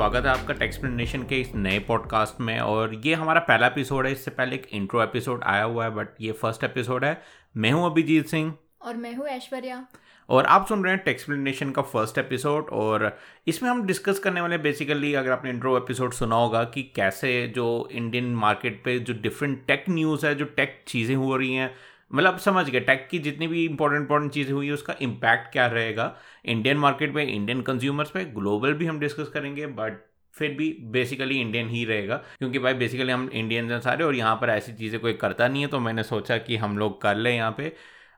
[0.00, 4.12] स्वागत है आपका टेक्सप्लेनेशन के इस नए पॉडकास्ट में। और ये हमारा पहला एपिसोड है
[4.12, 7.22] इससे पहले एक इंट्रो एपिसोड आया हुआ है बट ये फ़र्स्ट एपिसोड है।
[7.56, 9.86] मैं हूँ अभिजीत सिंह। और मैं हूँ ऐश्वर्या।
[10.28, 14.58] और आप सुन रहे हैं टेक्सप्लेनेशन का फ़र्स्ट एपिसोड और इसमें हम डिस्कस करने वाले
[14.58, 19.66] बेसिकली अगर आपने इंट्रो एपिसोड सुना होगा कि कैसे जो इंडियन मार्केट पे जो डिफरेंट
[19.66, 21.74] टेक न्यूज़ है जो टेक चीज़ें हो रही हैं
[22.10, 25.66] मतलब समझ गए टेक की जितनी भी इंपॉर्टेंट इंपॉर्टेंट चीज़ें हुई है, उसका इम्पैक्ट क्या
[25.68, 26.14] रहेगा?
[26.46, 30.00] इंडियन मार्केट पे इंडियन कंज्यूमर्स पे ग्लोबल भी हम डिस्कस करेंगे बट
[30.34, 34.34] फिर भी बेसिकली इंडियन ही रहेगा, क्योंकि भाई बेसिकली हम इंडियन हैं सारे और यहाँ
[34.36, 37.34] पर ऐसी चीज़ें कोई करता नहीं है तो मैंने सोचा कि हम लोग कर लें
[37.34, 37.72] यहाँ पे।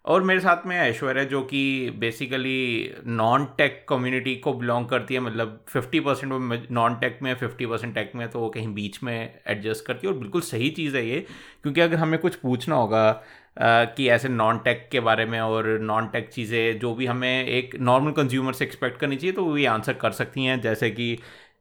[0.04, 5.20] और मेरे साथ में ऐश्वर्या जो कि बेसिकली नॉन टेक कम्युनिटी को बिलोंग करती है
[5.20, 6.38] मतलब फिफ्टी परसेंट वो
[6.70, 10.12] नॉन टेक में फिफ्टी परसेंट टेक में तो वो कहीं बीच में एडजस्ट करती है,
[10.12, 11.20] और बिल्कुल सही चीज़ है ये,
[11.62, 13.22] क्योंकि अगर हमें कुछ पूछना होगा
[13.56, 17.74] कि ऐसे नॉन टेक के बारे में और नॉन टेक चीज़ें जो भी हमें एक
[17.80, 21.18] नॉर्मल कंज्यूमर से एक्सपेक्ट करनी चाहिए तो वो ये आंसर कर सकती हैं। जैसे कि,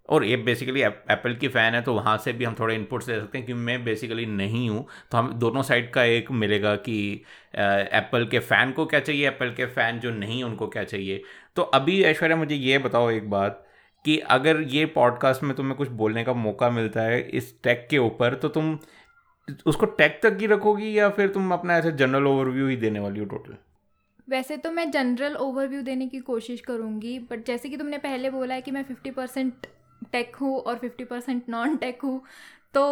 [0.09, 3.19] और ये बेसिकली एप्पल की फ़ैन है तो वहाँ से भी हम थोड़े इनपुट्स दे
[3.19, 6.97] सकते हैं कि मैं बेसिकली नहीं हूँ। तो हम दोनों साइड का एक मिलेगा कि
[7.55, 11.21] एप्पल के फ़ैन को क्या चाहिए एप्पल के फ़ैन जो नहीं उनको क्या चाहिए।
[11.55, 13.65] तो अभी ऐश्वर्या, मुझे ये बताओ एक बात
[14.05, 17.97] कि अगर ये पॉडकास्ट में तुम्हें कुछ बोलने का मौका मिलता है इस टेक के
[17.97, 18.77] ऊपर तो तुम
[19.65, 23.19] उसको टेक तक ही रखोगी या फिर तुम अपना ऐसे जनरल ओवरव्यू ही देने वाली
[23.19, 23.57] हो टोटल
[24.27, 28.55] वैसे तो मैं जनरल ओवरव्यू देने की कोशिश करूँगी बट जैसे कि तुमने पहले बोला
[28.55, 29.67] है कि मैं फिफ्टी परसेंट
[30.11, 32.21] टेक हूँ और फिफ्टी परसेंट नॉन टेक हूँ
[32.73, 32.83] तो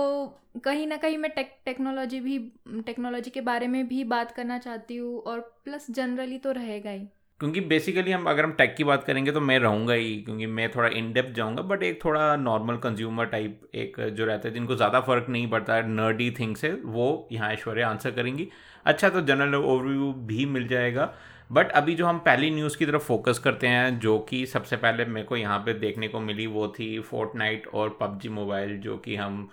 [0.64, 2.38] कहीं ना कहीं मैं टेक टेक्नोलॉजी भी
[2.86, 7.08] टेक्नोलॉजी के बारे में भी बात करना चाहती हूँ और प्लस जनरली तो रहेगा ही।
[7.40, 10.70] क्योंकि बेसिकली हम अगर हम टेक की बात करेंगे तो मैं रहूँगा ही, क्योंकि मैं
[10.72, 14.76] थोड़ा इन डेप्थ जाऊँगा बट एक थोड़ा नॉर्मल कंज्यूमर टाइप एक जो रहता है, जिनको
[14.76, 18.48] ज़्यादा फ़र्क नहीं पड़ता है नर्डी थिंग्स है वो यहाँ ऐश्वर्या आंसर करेंगी।
[18.86, 21.14] अच्छा तो जनरल ओवरव्यू भी मिल जाएगा।
[21.52, 25.06] बट अभी जो हम पहली न्यूज़ की तरफ़ फोकस करते हैं, जो कि सबसे पहले
[25.06, 29.16] मेरे को यहाँ पे देखने को मिली, वो थी फोर्ट और पबजी मोबाइल जो कि
[29.16, 29.50] हम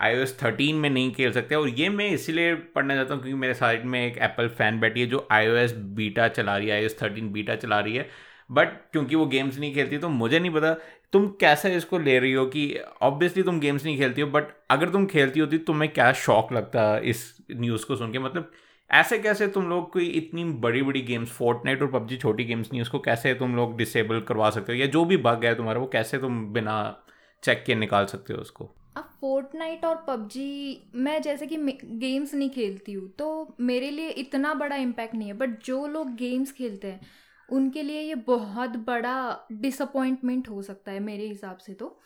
[0.00, 3.54] आई थर्टीन में नहीं खेल सकते और ये मैं इसीलिए पढ़ना चाहता हूँ क्योंकि मेरे
[3.54, 7.32] साइड में एक एप्पल फ़ैन बैठी है जो आई बीटा चला रही है आई थर्टीन
[7.32, 8.08] बीटा चला रही है।
[8.50, 10.72] बट क्योंकि वो गेम्स नहीं खेलती तो मुझे नहीं पता
[11.12, 14.90] तुम कैसे इसको ले रही हो कि ऑब्वियसली तुम गेम्स नहीं खेलती हो बट अगर
[14.90, 18.18] तुम खेलती होती तो तुम्हें क्या शौक लगता इस न्यूज़ को सुन के?
[18.18, 18.50] मतलब
[18.90, 22.82] ऐसे कैसे तुम लोग कोई इतनी बड़ी बड़ी गेम्स फोर्टनाइट और पबजी छोटी गेम्स नहीं
[22.82, 24.78] उसको कैसे तुम लोग डिसेबल करवा सकते हो?
[24.78, 27.04] या जो भी बग है तुम्हारा, वो कैसे तुम बिना
[27.42, 28.77] चेक के निकाल सकते हो उसको?
[28.96, 31.56] अब फोर्टनाइट और पबजी, मैं जैसे कि
[31.98, 36.14] गेम्स नहीं खेलती हूँ तो मेरे लिए इतना बड़ा इम्पैक्ट नहीं है बट जो लोग
[36.16, 37.00] गेम्स खेलते हैं,
[37.48, 41.98] उनके लिए ये बहुत बड़ा डिसअपॉइंटमेंट हो सकता है मेरे हिसाब से तो।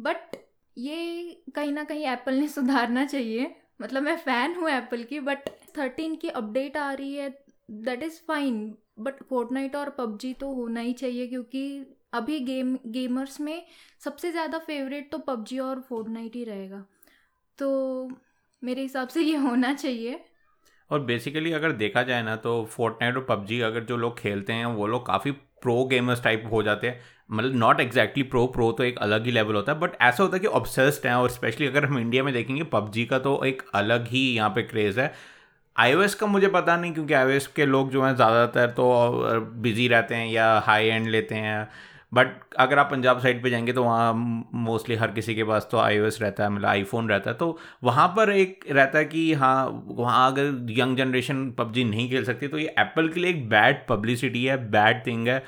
[0.00, 0.36] बट
[0.76, 5.48] ये कहीं ना कहीं एप्पल ने सुधारना चाहिए। मतलब मैं फ़ैन हूँ एप्पल की बट
[5.78, 7.28] थर्टीन की अपडेट आ रही है
[7.70, 13.40] that is fine but Fortnite और पबजी तो होना ही चाहिए, क्योंकि अभी गेम, गेमर्स
[13.40, 13.62] में
[14.04, 16.84] सबसे ज़्यादा फेवरेट तो पबजी और फोर्टनाइट ही रहेगा।
[17.58, 18.10] तो
[18.62, 20.20] मेरे हिसाब से ये होना चाहिए।
[20.90, 24.66] और बेसिकली अगर देखा जाए ना तो फोर्टनाइट और पबजी अगर जो लोग खेलते हैं,
[24.66, 25.30] वो लोग काफ़ी
[25.62, 29.30] प्रो गेमर्स टाइप हो जाते हैं। मतलब नॉट एग्जैक्टली प्रो प्रो तो एक अलग ही
[29.30, 32.24] लेवल होता है बट ऐसा होता है कि ऑब्सेस्ड हैं और स्पेशली अगर हम इंडिया
[32.24, 35.12] में देखेंगे, पबजी का तो एक अलग ही यहाँ पे क्रेज़ है।
[35.76, 40.14] आई का मुझे पता नहीं, क्योंकि आई के लोग जो हैं, ज़्यादातर तो बिज़ी रहते
[40.14, 41.68] हैं या हाई एंड लेते हैं।
[42.14, 44.12] बट अगर आप पंजाब साइड पे जाएँगे तो वहाँ
[44.54, 48.06] मोस्टली हर किसी के पास तो आईओएस रहता है मतलब आईफोन रहता है। तो वहाँ
[48.08, 52.58] पर एक रहता है कि हाँ वहाँ अगर यंग जनरेशन पबजी नहीं खेल सकती तो
[52.58, 55.42] ये एप्पल के लिए एक बैड पब्लिसिटी है बैड थिंग है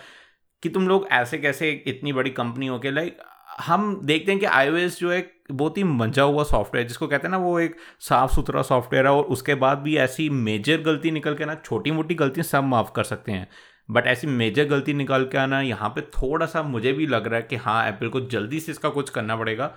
[0.63, 3.19] कि तुम लोग ऐसे कैसे इतनी बड़ी कंपनी हो के लाइक
[3.61, 5.21] हम देखते हैं कि आईओएस जो है,
[5.53, 9.13] बहुत ही मंझा हुआ सॉफ्टवेयर जिसको कहते हैं ना, वो एक साफ़ सुथरा सॉफ्टवेयर है
[9.13, 12.93] और उसके बाद भी ऐसी मेजर गलती निकल के ना छोटी मोटी गलतियाँ सब माफ़
[12.97, 13.49] कर सकते हैं।
[13.89, 17.37] बट ऐसी मेजर गलती निकाल के आना, यहाँ पे थोड़ा सा मुझे भी लग रहा
[17.37, 19.75] है कि हाँ एप्पल को जल्दी से इसका कुछ करना पड़ेगा।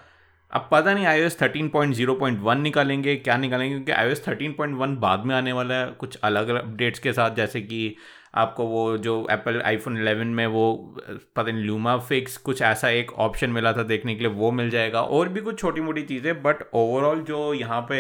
[0.54, 3.76] अब पता नहीं I O S thirteen point zero point one निकालेंगे, क्या निकालेंगे?
[3.76, 6.64] क्योंकि I O S thirteen point one बाद में आने वाला है, कुछ अलग अलग
[6.64, 7.96] अपडेट्स के साथ, जैसे कि
[8.36, 10.96] आपको वो जो एप्पल आईफोन 11 में वो,
[11.36, 14.70] पता नहीं लूमा फिक्स कुछ ऐसा एक ऑप्शन मिला था देखने के लिए, वो मिल
[14.70, 18.00] जाएगा। और भी कुछ छोटी मोटी चीज़ें बट ओवरऑल जो यहाँ पे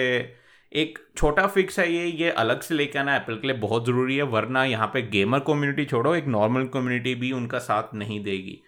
[0.71, 4.15] एक छोटा फिक्स है ये ये अलग से लेके आना एप्पल के लिए बहुत ज़रूरी
[4.17, 8.61] है, वरना यहाँ पे गेमर कम्युनिटी छोड़ो, एक नॉर्मल कम्युनिटी भी उनका साथ नहीं देगी।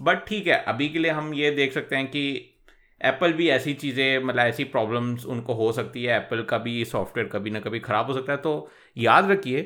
[0.00, 2.56] बट ठीक है, अभी के लिए हम ये देख सकते हैं कि
[3.00, 7.28] एप्पल भी ऐसी चीज़ें मतलब ऐसी प्रॉब्लम्स उनको हो सकती है एप्पल का भी सॉफ्टवेयर
[7.28, 9.58] कभी ना कभी ख़राब हो सकता है। तो याद रखिए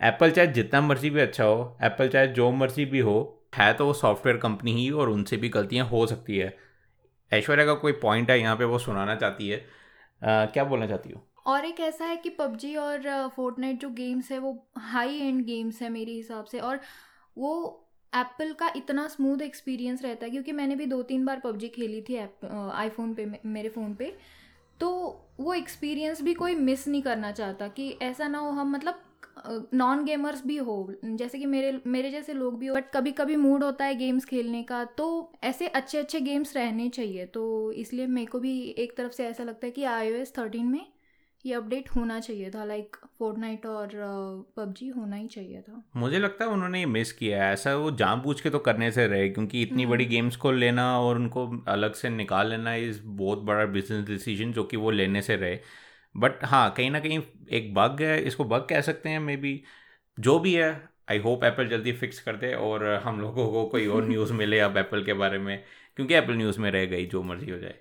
[0.00, 3.86] एप्पल चाहे जितना मर्ज़ी भी अच्छा हो एप्पल चाहे जो मर्ज़ी भी हो, है तो
[3.86, 6.56] वो सॉफ्टवेयर कंपनी ही और उनसे भी गलतियाँ हो सकती है।
[7.32, 9.64] ऐश्वर्या का कोई पॉइंट है यहाँ पे वो सुनाना चाहती है।
[10.26, 11.20] क्या बोलना चाहती हो?
[11.46, 15.82] और एक ऐसा है कि पबजी और फोर्टनाइट जो गेम्स है वो हाई एंड गेम्स
[15.82, 16.80] है मेरे हिसाब से और
[17.38, 17.82] वो
[18.12, 22.00] एप्पल का इतना स्मूथ एक्सपीरियंस रहता है क्योंकि मैंने भी दो तीन बार पबजी खेली
[22.00, 24.16] थी आईफोन पे मेरे फ़ोन पे।
[24.80, 24.88] तो
[25.40, 29.02] वो एक्सपीरियंस भी कोई मिस नहीं करना चाहता कि ऐसा ना हो हम मतलब
[29.74, 33.36] नॉन गेमर्स भी हो जैसे कि मेरे मेरे जैसे लोग भी हो बट कभी कभी
[33.36, 35.06] मूड होता है गेम्स खेलने का तो
[35.44, 39.44] ऐसे अच्छे अच्छे गेम्स रहने चाहिए। तो इसलिए मेरे को भी एक तरफ़ से ऐसा
[39.44, 40.86] लगता है कि आई ओ एस थर्टीन में
[41.44, 43.90] ये अपडेट होना चाहिए था लाइक फोर्टनाइट और
[44.56, 47.90] पबजी होना ही चाहिए था। मुझे लगता है उन्होंने ये मिस किया है ऐसा वो
[47.96, 51.16] जान पूछ के तो करने से रहे क्योंकि इतनी बड़ी गेम्स हम्म। को लेना और
[51.16, 55.36] उनको अलग से निकाल लेना इज़ बहुत बड़ा बिज़नेस डिसीज़न जो कि वो लेने से
[55.36, 55.58] रहे।
[56.16, 57.20] बट हाँ कहीं ना कहीं
[57.50, 59.62] एक बग है इसको बग कह सकते हैं मे बी
[60.18, 60.70] जो भी है
[61.10, 64.60] आई होप एप्पल जल्दी फिक्स कर दे और हम लोगों को कोई और न्यूज़ मिले
[64.60, 65.58] अब एप्पल के बारे में
[65.96, 67.74] क्योंकि एप्पल न्यूज़ में रह गई जो मर्ज़ी हो जाए।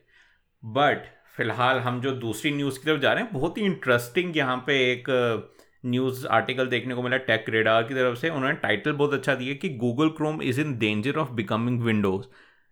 [0.64, 1.06] बट
[1.38, 4.76] फ़िलहाल हम जो दूसरी न्यूज़ की तरफ़ जा रहे हैं बहुत ही इंटरेस्टिंग यहाँ पे
[4.92, 5.06] एक
[5.86, 9.54] न्यूज़ आर्टिकल देखने को मिला टेक रेडार की तरफ़ से। उन्होंने टाइटल बहुत अच्छा दिया
[9.56, 12.26] कि Google Chrome is in danger of becoming Windows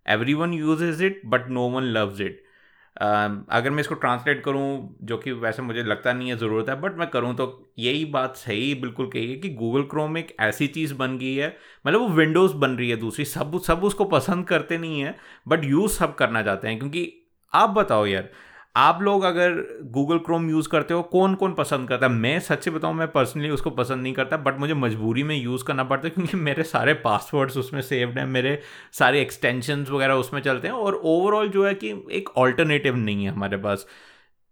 [0.34, 2.44] everyone use it but no one loves it
[2.98, 6.98] अगर मैं इसको ट्रांसलेट करूँ, जो कि वैसे मुझे लगता नहीं है, ज़रूरत है बट
[6.98, 7.48] मैं करूँ तो
[7.80, 11.48] यही बात सही बिल्कुल कही है कि गूगल क्रोम एक ऐसी चीज़ बन गई है
[11.86, 15.16] मतलब वो विंडोज़ बन रही है दूसरी, सब सब उसको पसंद करते नहीं है
[15.48, 17.12] बट यूज़ सब करना चाहते हैं, क्योंकि
[17.54, 18.30] आप बताओ यार
[18.76, 19.52] आप लोग अगर
[19.94, 22.12] गूगल क्रोम यूज़ करते हो कौन कौन पसंद करता है?
[22.12, 25.84] मैं सच्ची बताऊँ, मैं पर्सनली उसको पसंद नहीं करता बट मुझे मजबूरी में यूज़ करना
[25.84, 28.60] पड़ता है, क्योंकि मेरे सारे पासवर्ड्स उसमें सेव्ड हैं, मेरे
[28.94, 33.32] सारे एक्सटेंशंस वगैरह उसमें चलते हैं, और ओवरऑल जो है कि एक ऑल्टरनेटिव नहीं है
[33.32, 33.86] हमारे पास।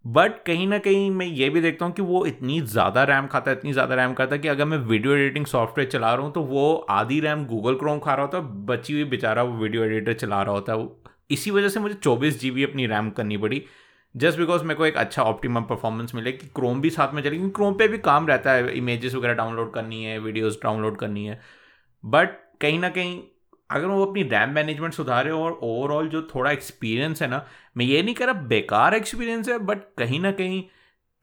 [0.04, 3.50] बट कहीं ना कहीं मैं ये भी देखता हूँ कि वो इतनी ज़्यादा रैम खाता
[3.50, 6.32] है, इतनी ज़्यादा रैम खाता है कि अगर मैं वीडियो एडिटिंग सॉफ्टवेयर चला रहा हूँ
[6.32, 9.84] तो वो आधी रैम गूगल क्रोम खा रहा होता है, बची हुई बेचारा वो वीडियो
[9.84, 10.88] एडिटर चला रहा होता है।
[11.30, 13.64] इसी वजह से मुझे चौबीस जी अपनी रैम करनी पड़ी।
[14.16, 17.36] जस्ट बिकॉज़ मेरे को एक अच्छा ऑप्टिमम परफॉर्मेंस मिले कि क्रोम भी साथ में चले,
[17.36, 21.24] क्योंकि क्रोम पे भी काम रहता है इमेजेस वगैरह डाउनलोड करनी है वीडियोस डाउनलोड करनी
[21.26, 21.40] है।
[22.04, 22.28] बट
[22.60, 23.22] कहीं ना कहीं,
[23.70, 28.02] अगर वो अपनी रैम मैनेजमेंट सुधारे और ओवरऑल जो थोड़ा एक्सपीरियंस है ना, मैं ये
[28.02, 30.62] नहीं कह रहा बेकार एक्सपीरियंस है बट कहीं ना कहीं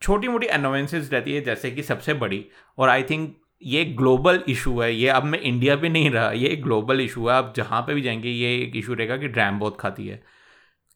[0.01, 2.45] छोटी मोटी अनोवेंसेज रहती है, जैसे कि सबसे बड़ी।
[2.77, 6.47] और आई थिंक ये ग्लोबल इशू है, ये अब मैं इंडिया पे नहीं रहा, ये
[6.47, 9.59] एक ग्लोबल इशू है। आप जहाँ पे भी जाएँगे, ये एक इशू रहेगा कि रैम
[9.59, 10.38] बहुत खाती है।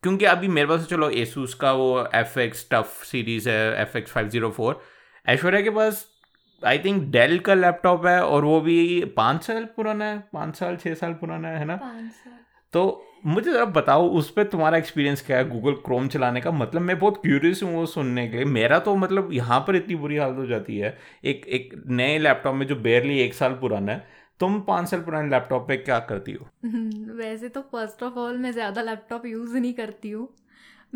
[0.04, 4.12] क्योंकि अभी मेरे पास चलो एसूस का वो एफ़ एक्स टफ सीरीज़ है F X
[4.12, 4.82] five zero four
[5.26, 6.06] Aishwarya के पास
[6.64, 10.76] आई थिंक डेल का लैपटॉप है और वो भी पाँच साल पुराना है पाँच साल
[10.76, 11.80] छः साल पुराना है ना?
[12.74, 16.52] तो मुझे ज़रा बताओ उस पर तुम्हारा एक्सपीरियंस क्या है गूगल क्रोम चलाने का?
[16.52, 19.96] मतलब मैं बहुत क्यूरियस हूँ वो सुनने के लिए। मेरा तो मतलब यहाँ पर इतनी
[19.96, 23.92] बुरी हालत हो जाती है। एक एक नए लैपटॉप में जो बेरली एक साल पुराना
[23.92, 24.08] है
[24.40, 26.48] तुम पाँच साल पुराने लैपटॉप पे क्या करती हो?
[27.16, 30.28] वैसे तो फ़र्स्ट ऑफ़ ऑल मैं ज़्यादा लैपटॉप यूज़ नहीं करती हूँ।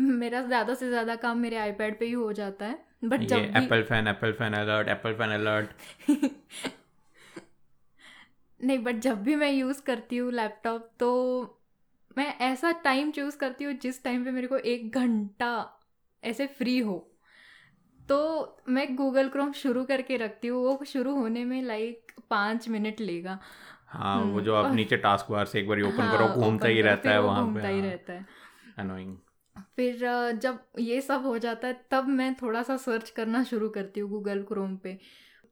[0.00, 3.82] मेरा ज़्यादा से ज़्यादा काम मेरे आईपैड पे ही हो जाता है बट जब Apple
[3.82, 5.70] fan Apple fan alert Apple fan alert
[8.60, 11.10] नहीं बट जब भी मैं यूज़ करती हूँ लैपटॉप तो
[12.18, 15.50] मैं ऐसा टाइम चूज़ करती हूँ जिस टाइम पे मेरे को एक घंटा
[16.22, 16.96] ऐसे फ्री हो।
[18.00, 18.18] तो
[18.68, 23.38] मैं गूगल क्रोम शुरू करके रखती हूँ वो शुरू होने में लाइक पाँच मिनट लेगा।
[23.86, 26.82] हाँ वो जो आप नीचे टास्क बार से एक बार ओपन हाँ, करो घूमता ही
[26.82, 28.26] रहता है वहाँ घूमता ही हाँ। रहता है।
[28.78, 29.16] अनोइंग
[29.76, 29.98] फिर
[30.42, 34.10] जब ये सब हो जाता है तब मैं थोड़ा सा सर्च करना शुरू करती हूँ
[34.10, 34.98] गूगल क्रोम पे।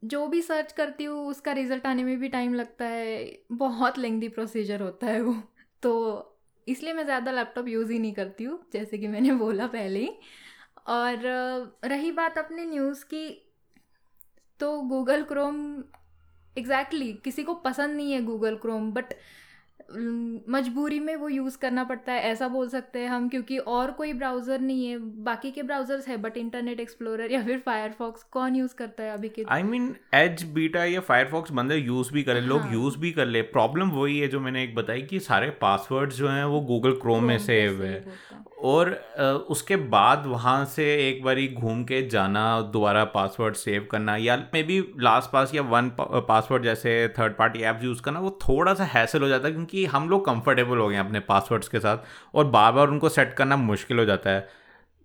[0.03, 4.29] जो भी सर्च करती हूँ उसका रिज़ल्ट आने में भी टाइम लगता है। बहुत लेंदी
[4.29, 5.35] प्रोसीजर होता है वो।
[5.83, 5.93] तो
[6.67, 10.11] इसलिए मैं ज़्यादा लैपटॉप यूज़ ही नहीं करती हूँ जैसे कि मैंने बोला पहले ही।
[10.87, 11.17] और
[11.85, 13.27] रही बात अपने न्यूज़ की
[14.59, 15.83] तो गूगल क्रोम
[16.57, 19.13] एग्जैक्टली exactly, किसी को पसंद नहीं है गूगल क्रोम बट
[20.49, 24.13] मजबूरी में वो यूज़ करना पड़ता है ऐसा बोल सकते हैं हम क्योंकि और कोई
[24.13, 28.75] ब्राउज़र नहीं है बाकी के ब्राउज़र्स है बट इंटरनेट एक्सप्लोरर या फिर फायरफॉक्स कौन यूज़
[28.75, 32.47] करता है अभी के आई मीन एज बीटा या फायरफॉक्स बंदे यूज़ भी करें हाँ.
[32.49, 36.15] लोग यूज़ भी कर ले। प्रॉब्लम वही है जो मैंने एक बताई कि सारे पासवर्ड्स
[36.15, 37.99] जो हैं वो गूगल क्रोम में सेव है।
[38.57, 38.89] और
[39.49, 44.63] उसके बाद वहाँ से एक बारी घूम के जाना, दोबारा पासवर्ड सेव करना या मे
[44.63, 48.83] बी लास्ट पास या वन पासवर्ड जैसे थर्ड पार्टी ऐप्स यूज़ करना, वो थोड़ा सा
[48.85, 52.47] हैसल हो जाता है क्योंकि हम लोग कंफर्टेबल हो गए अपने पासवर्ड्स के साथ और
[52.47, 54.47] बार बार उनको सेट करना मुश्किल हो जाता है।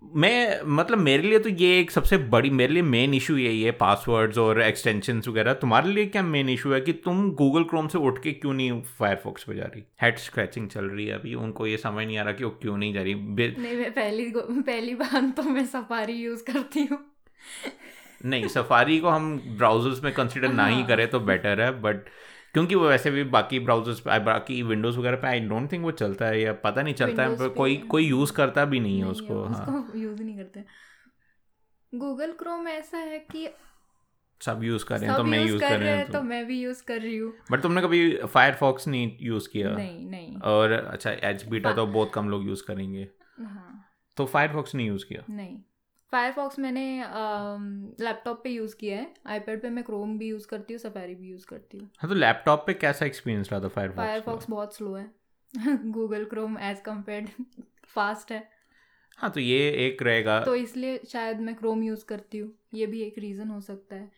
[0.02, 3.70] मैं मतलब मेरे लिए तो ये एक सबसे बड़ी मेरे लिए मेन इशू यही है
[3.72, 7.98] पासवर्ड्स और एक्सटेंशन वगैरह। तुम्हारे लिए क्या मेन इशू है कि तुम गूगल क्रोम से
[7.98, 9.82] उठ के क्यों नहीं फायरफॉक्स पे जा रही?
[10.02, 12.76] हेड स्क्रैचिंग चल रही है अभी। उनको ये समझ नहीं आ रहा कि वो क्यों
[12.76, 16.98] नहीं जा रही। नहीं मैं पहली पहली बार तो मैं सफारी यूज़ करती हूँ।
[18.24, 22.04] नहीं सफारी को हम ब्राउजर्स में कंसिडर ना ही हाँ। करें तो बेटर है बट
[22.54, 25.90] क्योंकि वो वैसे भी बाकी ब्राउजर्स पे बाकी विंडोज़ वगैरह पे आई डोंट थिंक वो
[25.90, 29.44] चलता है या पता नहीं चलता है कोई कोई यूज़ करता भी नहीं है उसको
[29.44, 30.64] हाँ। यूज़ नहीं करते।
[31.94, 33.48] गूगल क्रोम ऐसा है कि
[34.40, 36.46] सब यूज़ कर रहे हैं तो मैं यूज़ कर रहे हैं हैं तो। तो मैं
[36.46, 39.70] भी यूज़ कर रही हूँ। बट तुमने कभी फायरफॉक्स नहीं यूज़ किया?
[39.70, 43.08] नहीं नहीं। और अच्छा एच बीटा तो बहुत कम लोग यूज़ करेंगे।
[43.40, 43.84] हाँ।
[44.16, 45.24] तो फायरफॉक्स नहीं यूज़ किया?
[45.30, 45.58] नहीं।
[46.12, 46.84] फायरफॉक्स मैंने
[48.00, 51.30] लैपटॉप पे यूज़ किया है। आईपैड पे मैं क्रोम भी यूज़ करती हूँ सफारी भी
[51.30, 54.94] यूज़ करती हूँ। हाँ तो लैपटॉप पे कैसा एक्सपीरियंस रहा था फायरफॉक्स फायरफॉक्स बहुत स्लो
[54.94, 55.10] है।
[55.92, 57.28] Google Chrome as compare
[57.86, 58.48] fast है।
[59.18, 63.02] हाँ तो ये एक रहेगा। तो इसलिए शायद मैं क्रोम यूज़ करती हूँ। ये भी
[63.02, 64.10] एक रीज़न हो सकता है।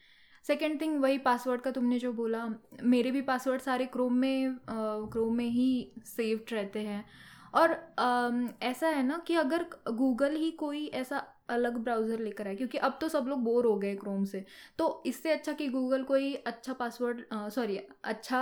[0.44, 2.46] सेकेंड थिंग वही पासवर्ड का तुमने जो बोला
[2.82, 7.04] मेरे भी पासवर्ड सारे क्रोम में क्रोम में ही सेव्ड रहते हैं।
[7.54, 7.70] और
[8.62, 12.96] ऐसा है ना कि अगर गूगल ही कोई ऐसा अलग ब्राउज़र लेकर आए, क्योंकि अब
[13.00, 14.44] तो सब लोग बोर हो गए क्रोम से
[14.78, 17.20] तो इससे अच्छा कि गूगल कोई अच्छा पासवर्ड
[17.52, 18.40] सॉरी अच्छा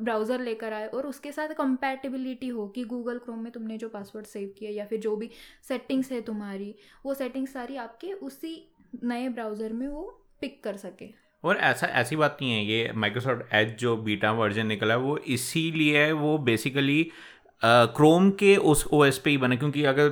[0.00, 4.26] ब्राउज़र लेकर आए और उसके साथ कंपैटिबिलिटी हो कि गूगल क्रोम में तुमने जो पासवर्ड
[4.26, 5.30] सेव किया या फिर जो भी
[5.68, 6.74] सेटिंग्स है तुम्हारी,
[7.04, 8.56] वो सेटिंग्स सारी आपके उसी
[9.04, 10.02] नए ब्राउज़र में वो
[10.40, 11.06] पिक कर सके।
[11.44, 16.10] और ऐसा, ऐसी बात नहीं है, ये माइक्रोसॉफ्ट एज जो बीटा वर्जन निकला वो इसीलिए
[16.12, 17.10] वो बेसिकली
[17.62, 20.08] क्रोम के उस ओ एस पे ही बना, क्योंकि अगर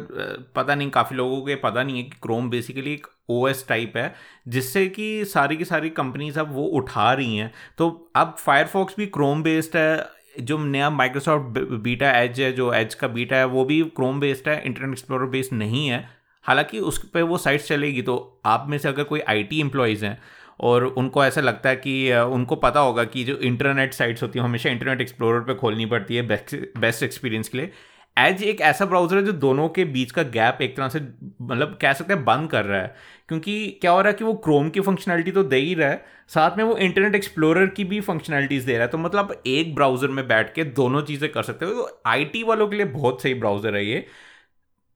[0.57, 3.97] पता नहीं, काफ़ी लोगों को पता नहीं है कि क्रोम बेसिकली एक ओ एस टाइप
[3.97, 4.15] है,
[4.49, 9.07] जिससे कि सारी की सारी कंपनीज़ अब वो उठा रही हैं। तो अब फायरफॉक्स भी
[9.09, 10.07] क्रोम बेस्ड है,
[10.41, 14.49] जो नया माइक्रोसॉफ्ट बीटा एज है, जो एज का बीटा है, वो भी क्रोम बेस्ड
[14.49, 16.05] है इंटरनेट एक्सप्लोरर बेस्ड नहीं है।
[16.45, 20.19] हालाँकि उस पर वो साइट्स चलेगी तो आप में से अगर कोई आईटी एम्प्लॉयज़ हैं
[20.61, 24.45] और उनको ऐसा लगता है कि उनको पता होगा कि जो इंटरनेट साइट्स होती हैं
[24.45, 27.71] हमेशा इंटरनेट एक्सप्लोरर पे खोलनी पड़ती है बेस्ट एक्सपीरियंस के लिए।
[28.17, 31.01] एज एक ऐसा ब्राउज़र है जो दोनों के बीच का गैप एक तरह से
[31.43, 32.95] मतलब कह सकते हैं बंद कर रहा है।
[33.29, 36.05] क्योंकि क्या हो रहा है कि वो क्रोम की फंक्शनैलिटी तो दे ही रहा है,
[36.29, 40.09] साथ में वो इंटरनेट एक्सप्लोरर की भी फंक्शनैलिटीज़ दे रहा है। तो मतलब एक ब्राउज़र
[40.09, 43.35] में बैठ के दोनों चीज़ें कर सकते हो। तो आईटी वालों के लिए बहुत सही
[43.35, 44.07] ब्राउज़र है ये।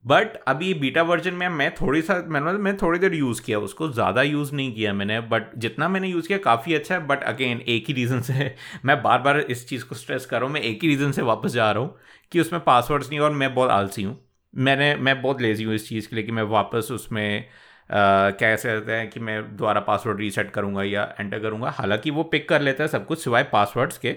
[0.04, 3.88] बट अभी बीटा वर्जन में मैं थोड़ी सा, मैंने मैं थोड़ी देर यूज़ किया, उसको
[3.88, 7.60] ज़्यादा यूज़ नहीं किया मैंने बट जितना मैंने यूज़ किया काफ़ी अच्छा है बट अगेन
[7.68, 8.54] एक ही रीज़न से
[8.84, 11.22] मैं बार बार इस चीज़ को स्ट्रेस कर रहा हूँ, मैं एक ही रीज़न से
[11.22, 11.96] वापस जा रहा हूँ
[12.32, 14.18] कि उसमें पासवर्ड्स नहीं और मैं बहुत आलसी हूँ।
[14.54, 17.44] मैंने, मैं बहुत लेजी हूँ इस चीज़ के लिए कि मैं वापस उसमें
[17.90, 22.48] कैसे कहते हैं कि मैं दोबारा पासवर्ड रीसेट करूँगा या एंटर करूँगा। हालाँकि वो पिक
[22.48, 24.16] कर लेता है सब कुछ सिवाय पासवर्ड्स के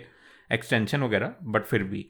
[0.49, 2.05] एक्सटेंशन वगैरह बट फिर भी।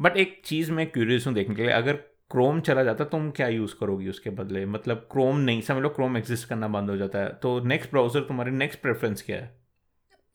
[0.00, 1.98] बट एक चीज़ मैं क्यूरियस हूँ देखने के लिए, अगर
[2.34, 4.64] क्रोम चला जाता तुम क्या यूज़ करोगी उसके बदले?
[4.66, 8.20] मतलब क्रोम नहीं समझ लो क्रोम एग्जिस्ट करना बंद हो जाता है। तो नेक्स्ट ब्राउज़र
[8.28, 9.54] तुम्हारी नेक्स्ट प्रेफरेंस क्या है?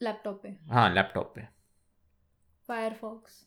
[0.02, 1.42] लैपटॉप पे। हाँ लैपटॉप पे।
[2.70, 3.46] फायरफॉक्स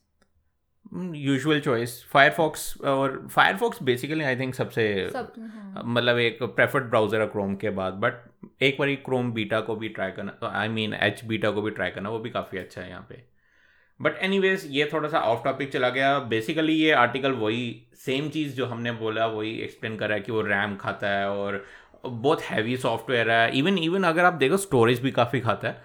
[0.95, 7.21] यूजुअल चॉइस फायरफॉक्स और फायरफॉक्स बेसिकली आई थिंक सबसे सब हाँ। मतलब एक प्रेफर्ड ब्राउज़र
[7.21, 10.95] है क्रोम के बाद बट एक बार क्रोम बीटा को भी ट्राई करना आई मीन
[10.95, 13.25] एच बीटा को भी ट्राई करना वो भी काफ़ी अच्छा है यहाँ पे।
[14.03, 17.65] बट एनीवेज ये थोड़ा सा ऑफ़ टॉपिक चला गया। बेसिकली ये आर्टिकल वही
[17.97, 21.29] सेम चीज़ जो हमने बोला, वही एक्सप्लेन कर रहा है कि वो रैम खाता है
[21.31, 21.65] और
[22.07, 25.83] बहुत हैवी सॉफ्टवेयर है। इवन इवन अगर आप देखो स्टोरेज भी काफ़ी खाता है।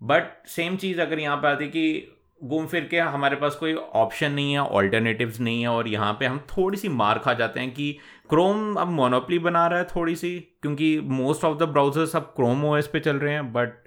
[0.00, 2.08] बट सेम चीज़ अगर यहाँ पर आती कि
[2.44, 6.26] घूम फिर के हमारे पास कोई ऑप्शन नहीं है ऑल्टरनेटिव्स नहीं है और यहाँ पे
[6.26, 7.92] हम थोड़ी सी मार खा जाते हैं कि
[8.28, 12.64] क्रोम अब मोनोपली बना रहा है थोड़ी सी क्योंकि मोस्ट ऑफ़ द ब्राउजर्स अब क्रोम
[12.64, 13.81] ओएस पे चल रहे हैं। बट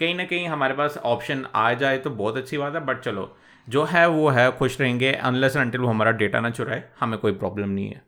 [0.00, 3.34] कहीं ना कहीं हमारे पास ऑप्शन आ जाए तो बहुत अच्छी बात है बट चलो,
[3.68, 7.32] जो है वो है, खुश रहेंगे अनलेस अनटिल वो हमारा डेटा ना चुराए, हमें कोई
[7.34, 8.02] प्रॉब्लम नहीं है।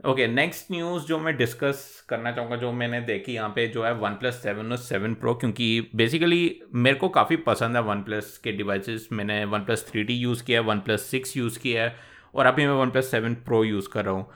[0.00, 3.92] ओके नेक्स्ट न्यूज़ जो मैं डिस्कस करना चाहूँगा, जो मैंने देखी यहाँ पे, जो है
[3.94, 8.36] वन प्लस सेवन और सेवन प्रो क्योंकि बेसिकली मेरे को काफ़ी पसंद है वन प्लस
[8.44, 11.82] के डिवाइसेस मैंने OnePlus three D use किया है वन प्लस सिक्स यूज़ किया
[11.82, 11.94] है,
[12.34, 14.30] और अभी मैं OnePlus seven pro use कर रहा हूँ।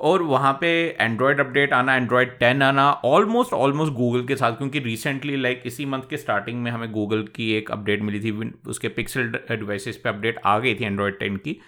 [0.00, 0.68] और वहाँ पे
[1.00, 5.86] एंड्रॉयड अपडेट आना एंड्रॉयड टेन आना ऑलमोस्ट ऑलमोस्ट गूगल के साथ, क्योंकि रिसेंटली लाइक इसी
[5.86, 8.30] मंथ के स्टार्टिंग में हमें गूगल की एक अपडेट मिली थी
[8.68, 11.60] उसके पिक्सल डिवाइसेस पे अपडेट आ गई थी एंड्रॉयड टेन की।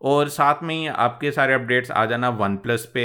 [0.00, 3.04] और साथ में ही आपके सारे अपडेट्स आ जाना वन प्लस पे।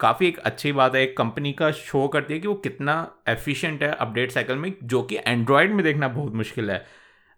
[0.00, 2.94] काफ़ी एक अच्छी बात है, एक कंपनी का शो करती है कि वो कितना
[3.28, 6.84] एफिशिएंट है अपडेट साइकिल में, जो कि एंड्रॉयड में देखना बहुत मुश्किल है।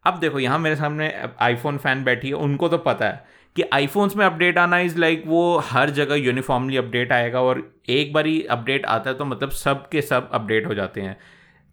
[0.05, 3.25] अब देखो, यहाँ मेरे सामने आईफोन फ़ैन बैठी है, उनको तो पता है।
[3.59, 8.13] कि आईफोन्स में अपडेट आना इज़ लाइक वो हर जगह यूनिफॉर्मली अपडेट आएगा और एक
[8.13, 11.21] बार ही अपडेट आता है तो मतलब सब के सब अपडेट हो जाते हैं।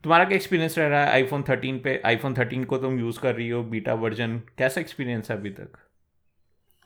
[0.04, 2.02] तुम्हारा क्या एक्सपीरियंस रह रहा है आईफोन थर्टीन पे?
[2.06, 5.72] आईफोन थर्टीन को तुम यूज़ कर रही हो बीटा वर्जन कैसा एक्सपीरियंस है अभी तक?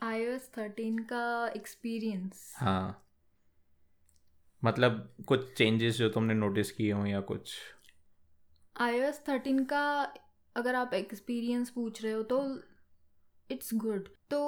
[0.04, 3.06] iOS 13 का एक्सपीरियंस हाँ।
[4.64, 7.54] मतलब कुछ चेंजेस जो तुमने नोटिस किए हो या कुछ?
[8.82, 10.14] iOS 13 का
[10.56, 12.62] अगर आप एक्सपीरियंस पूछ रहे हो तो
[13.50, 14.40] इट्स गुड तो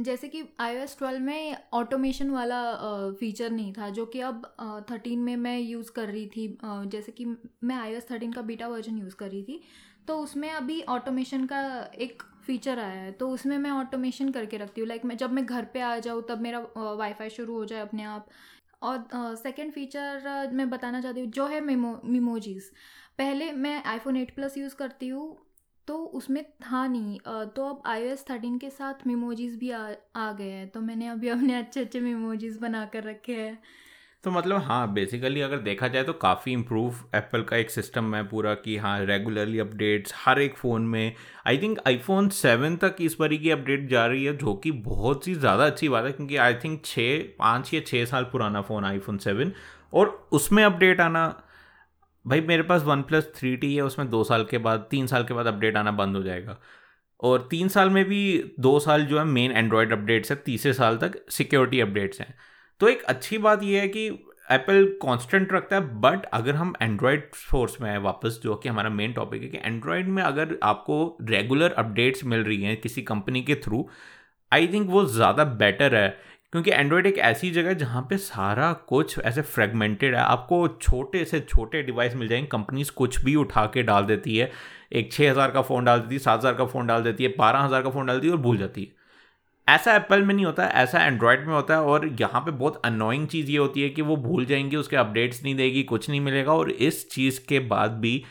[0.00, 2.60] जैसे कि आई एस ट्वेल्व में ऑटोमेशन वाला
[3.20, 4.46] फीचर नहीं था, जो कि अब
[4.90, 8.68] थर्टीन में मैं यूज़ कर रही थी जैसे कि मैं आई एस थर्टीन का बीटा
[8.68, 9.60] वर्जन यूज़ कर रही थी
[10.08, 11.60] तो उसमें अभी ऑटोमेशन का
[12.00, 15.44] एक फीचर आया है तो उसमें मैं ऑटोमेशन करके रखती हूँ लाइक मैं, जब मैं
[15.46, 18.28] घर पे आ जाऊँ, तब मेरा वाईफाई शुरू हो जाए अपने आप।
[18.82, 22.70] और सेकंड फीचर मैं बताना चाहती हूँ, जो है मेमो मिमोजीज
[23.18, 25.36] पहले मैं आईफोन एट प्लस यूज़ करती हूँ
[25.88, 27.18] तो उसमें था नहीं।
[27.56, 31.08] तो अब आई एस थर्टीन के साथ मेमोजीज़ भी आ आ गए हैं। तो मैंने
[31.08, 33.58] अभी अपने अच्छे अच्छे मेमोजीज़ बना कर रखे हैं।
[34.24, 38.22] तो मतलब हाँ बेसिकली अगर देखा जाए तो काफ़ी इम्प्रूव एप्पल का एक सिस्टम है
[38.28, 41.14] पूरा कि हाँ रेगुलरली अपडेट्स हर एक फ़ोन में।
[41.46, 45.28] आई थिंक आईफोन सेवन तक इस बारी की अपडेट जा रही है, जो कि बहुत
[45.28, 48.84] ही ज़्यादा अच्छी बात है, क्योंकि आई थिंक छः पाँच या छः साल पुराना फ़ोन
[48.84, 49.52] आईफोन सेवन
[49.92, 51.26] और उसमें अपडेट आना
[52.26, 55.24] भाई मेरे पास वन प्लस थ्री टी है, उसमें दो साल के बाद, तीन साल
[55.24, 56.58] के बाद अपडेट आना बंद हो जाएगा।
[57.20, 58.22] और तीन साल में भी
[58.60, 62.34] दो साल जो है मेन एंड्रॉयड अपडेट्स है, तीसरे साल तक सिक्योरिटी अपडेट्स हैं।
[62.80, 64.06] तो एक अच्छी बात यह है कि
[64.50, 68.90] एप्पल कांस्टेंट रखता है बट अगर हम एंड्रॉयड फोर्स में आए वापस, जो कि हमारा
[68.90, 73.42] मेन टॉपिक है कि एंड्रॉयड में अगर आपको रेगुलर अपडेट्स मिल रही हैं किसी कंपनी
[73.42, 73.88] के थ्रू
[74.52, 76.16] आई थिंक वो ज़्यादा बेटर है।
[76.52, 81.24] क्योंकि एंड्रॉयड एक ऐसी जगह है जहाँ पे सारा कुछ ऐसे फ्रेगमेंटेड है। आपको छोटे
[81.24, 84.50] से छोटे डिवाइस मिल जाएँगे कंपनीज़ कुछ भी उठा के डाल देती है।
[84.92, 87.34] एक छः हज़ार का फ़ोन डाल देती है, सात हज़ार का फ़ोन डाल देती है,
[87.38, 88.94] बारह हज़ार का फ़ोन डाल देती है और भूल जाती है।
[89.68, 93.26] ऐसा एप्पल में नहीं होता, ऐसा एंड्रॉयड में होता है और यहाँ पे बहुत अनोइंग
[93.28, 96.52] चीज़ ये होती है कि वो भूल जाएँगे, उसके अपडेट्स नहीं देगी, कुछ नहीं मिलेगा
[96.52, 98.22] और इस चीज़ के बाद भी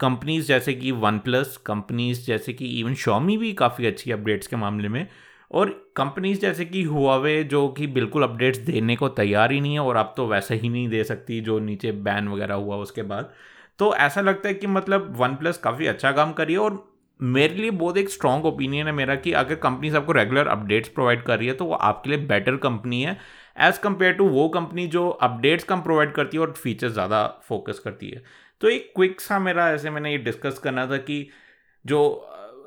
[0.00, 4.56] कंपनीज़ जैसे कि वन प्लस कंपनीज़ जैसे कि इवन शॉमी भी काफ़ी अच्छी अपडेट्स के
[4.56, 5.06] मामले में
[5.54, 9.80] और कंपनीज़ जैसे कि हुआवे जो कि बिल्कुल अपडेट्स देने को तैयार ही नहीं है
[9.80, 13.32] और अब तो वैसे ही नहीं दे सकती जो नीचे बैन वगैरह हुआ उसके बाद।
[13.78, 16.82] तो ऐसा लगता है कि मतलब वन प्लस काफ़ी अच्छा काम करिए और
[17.20, 21.22] मेरे लिए बहुत एक स्ट्रॉन्ग ओपिनियन है मेरा कि अगर कंपनीज़ आपको रेगुलर अपडेट्स प्रोवाइड
[21.22, 23.16] कर रही है तो वो आपके लिए बेटर कंपनी है
[23.58, 27.78] एज़ कंपेयर टू वो कंपनी जो अपडेट्स कम प्रोवाइड करती है और फीचर्स ज़्यादा फोकस
[27.78, 28.22] करती है।
[28.60, 31.26] तो एक क्विक सा मेरा ऐसे मैंने ये डिस्कस करना था कि
[31.84, 32.00] जो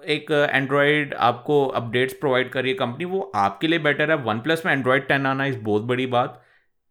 [0.07, 4.39] एक एंड्रॉयड आपको अपडेट्स प्रोवाइड कर रही है कंपनी वो आपके लिए बेटर है। वन
[4.39, 6.43] प्लस में एंड्रॉयड टेन आना इस बहुत बड़ी बात।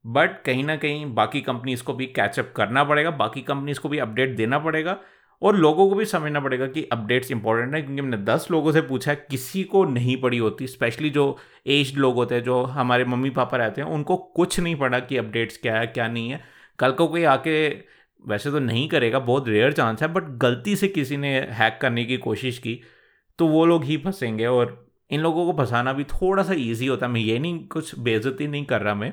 [0.05, 3.99] बट कहीं ना कहीं बाकी कंपनीज़ को भी कैचअप करना पड़ेगा, बाकी कंपनीज़ को भी
[3.99, 4.99] अपडेट देना पड़ेगा
[5.43, 8.81] और लोगों को भी समझना पड़ेगा कि अपडेट्स इंपॉर्टेंट है, क्योंकि हमने दस लोगों से
[8.83, 11.37] पूछा है, किसी को नहीं पड़ी होती स्पेशली जो
[11.69, 15.17] एज लोग होते हैं, जो हमारे मम्मी पापा रहते हैं, उनको कुछ नहीं पड़ा कि
[15.17, 16.41] अपडेट्स क्या है, क्या नहीं है।
[16.79, 17.69] कल को कोई आके
[18.25, 22.05] वैसे तो नहीं करेगा, बहुत रेयर चांस है बट गलती से किसी ने हैक करने
[22.05, 22.81] की कोशिश की
[23.39, 27.07] तो वो लोग ही फंसेंगे और इन लोगों को फंसाना भी थोड़ा सा ईजी होता
[27.07, 29.13] है। मैं ये नहीं कुछ बेजती नहीं कर रहा मैं।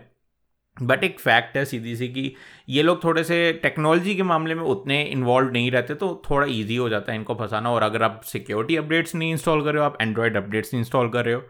[0.77, 2.33] बट एक फैक्ट है सीधी सी कि
[2.69, 6.75] ये लोग थोड़े से टेक्नोलॉजी के मामले में उतने इन्वॉल्व नहीं रहते तो थोड़ा इजी
[6.75, 9.89] हो जाता है इनको फंसाना। और अगर आप सिक्योरिटी अपडेट्स नहीं इंस्टॉल कर रहे हो
[9.89, 11.43] आप एंड्रॉयड अपडेट्स नहीं इंस्टॉल कर रहे हो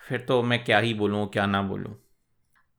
[0.00, 1.94] फिर तो मैं क्या ही बोलूँ क्या ना बोलूँ।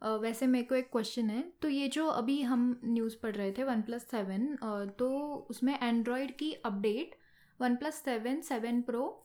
[0.01, 3.51] Uh, वैसे मेरे को एक क्वेश्चन है। तो ये जो अभी हम न्यूज़ पढ़ रहे
[3.51, 4.45] थे वन प्लस सेवन
[4.99, 5.09] तो
[5.49, 7.15] उसमें एंड्रॉयड की update
[7.75, 9.23] OnePlus seven seven pro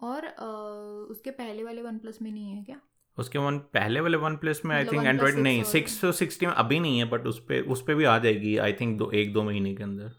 [0.00, 2.80] और uh, उसके पहले वाले वन प्लस में नहीं है क्या?
[3.18, 6.52] उसके वन पहले वाले वन प्लस में आई थिंक एंड्रॉइड नहीं सिक्स सौ सिक्सटी में
[6.52, 9.32] अभी नहीं है बट उस पर उस पर भी आ जाएगी आई थिंक दो एक
[9.32, 10.12] दो महीने के अंदर।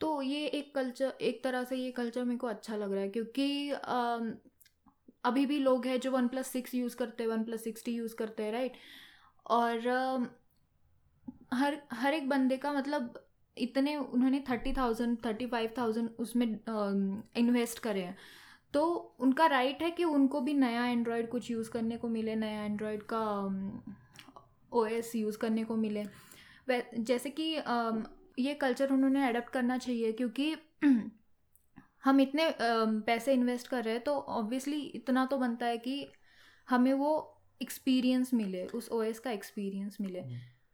[0.00, 3.08] तो ये एक कल्चर एक तरह से ये कल्चर मेरे को अच्छा लग रहा है
[3.08, 4.18] क्योंकि आ,
[5.24, 8.14] अभी भी लोग हैं जो वन प्लस सिक्स यूज़ करते हैं वन प्लस सिक्सटी यूज़
[8.14, 8.72] करते हैं राइट
[9.46, 10.18] और आ,
[11.54, 13.29] हर हर एक बंदे का मतलब
[13.60, 16.46] इतने उन्होंने thirty thousand thirty five thousand उसमें
[17.36, 18.16] इन्वेस्ट करे हैं।
[18.74, 18.82] तो
[19.20, 23.02] उनका राइट है कि उनको भी नया एंड्रॉयड कुछ यूज़ करने को मिले, नया एंड्रॉयड
[23.12, 23.22] का
[24.72, 26.04] ओ एस यूज़ करने को मिले।
[26.98, 27.42] जैसे कि
[28.38, 30.54] ये कल्चर उन्होंने अडेप्ट करना चाहिए क्योंकि
[32.04, 36.06] हम इतने पैसे इन्वेस्ट कर रहे हैं तो ऑब्वियसली इतना तो बनता है कि
[36.68, 37.10] हमें वो
[37.60, 40.22] एक्सपीरियंस मिले, उस ओएस का एक्सपीरियंस मिले।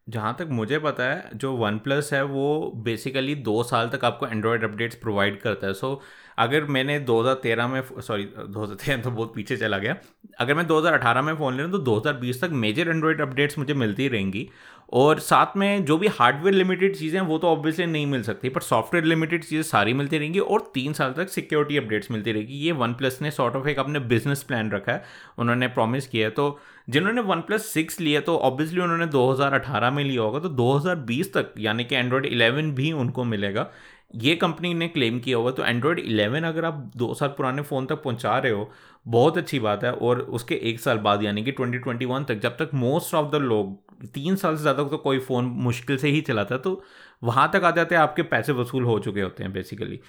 [0.07, 4.27] जहाँ तक मुझे पता है जो वन प्लस है वो बेसिकली दो साल तक आपको
[4.27, 6.03] एंड्रॉयड अपडेट्स प्रोवाइड करता है। सो so,
[6.39, 9.97] अगर मैंने 2013 में सॉरी 2013 तो बहुत पीछे चला गया।
[10.41, 13.75] अगर मैं 2018 में फ़ोन ले रहा हूँ तो 2020 तक मेजर एंड्रॉयड अपडेट्स मुझे
[13.75, 14.49] मिलती रहेंगी।
[14.93, 18.49] और साथ में जो भी हार्डवेयर लिमिटेड चीज़ें हैं, वो तो ऑब्वियसली नहीं मिल सकती
[18.49, 22.55] पर सॉफ्टवेयर लिमिटेड चीज़ें सारी मिलती रहेंगी और तीन साल तक सिक्योरिटी अपडेट्स मिलती रहेगी।
[22.57, 25.03] ये वन प्लस ने सॉर्ट ऑफ़ एक अपने बिज़नेस प्लान रखा है,
[25.39, 30.23] उन्होंने प्रॉमिस किया तो जिन्होंने वन प्लस सिक्स लिया तो ऑब्वियसली उन्होंने 2018 में लिया
[30.23, 33.71] होगा तो 2020 तक, यानी कि एंड्रॉयड 11 भी उनको मिलेगा।
[34.11, 37.87] ये कंपनी ने क्लेम किया हुआ तो एंड्रॉयड 11 अगर आप दो साल पुराने फ़ोन
[37.87, 38.71] तक पहुँचा रहे हो,
[39.07, 42.71] बहुत अच्छी बात है, और उसके एक साल बाद, यानी कि 2021 तक, जब तक
[42.75, 43.77] मोस्ट ऑफ़ द लोग,
[44.15, 46.83] तीन साल से ज़्यादा तो कोई फ़ोन मुश्किल से ही चलाता तो
[47.23, 50.01] वहाँ तक आ जाते हैं आपके पैसे वसूल हो चुके होते हैं बेसिकली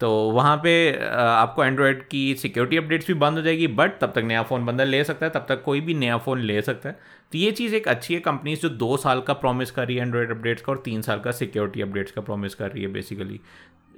[0.00, 0.72] तो वहाँ पे
[1.08, 4.84] आपको एंड्रॉयड की सिक्योरिटी अपडेट्स भी बंद हो जाएगी बट तब तक नया फ़ोन बंदा
[4.84, 6.98] ले सकता है, तब तक कोई भी नया फ़ोन ले सकता है।
[7.32, 10.02] तो ये चीज़ एक अच्छी है कंपनीज़ जो दो साल का प्रॉमिस कर रही है
[10.02, 13.40] एंड्रॉयड अपडेट्स का और तीन साल का सिक्योरिटी अपडेट्स का प्रॉमिस कर रही है बेसिकली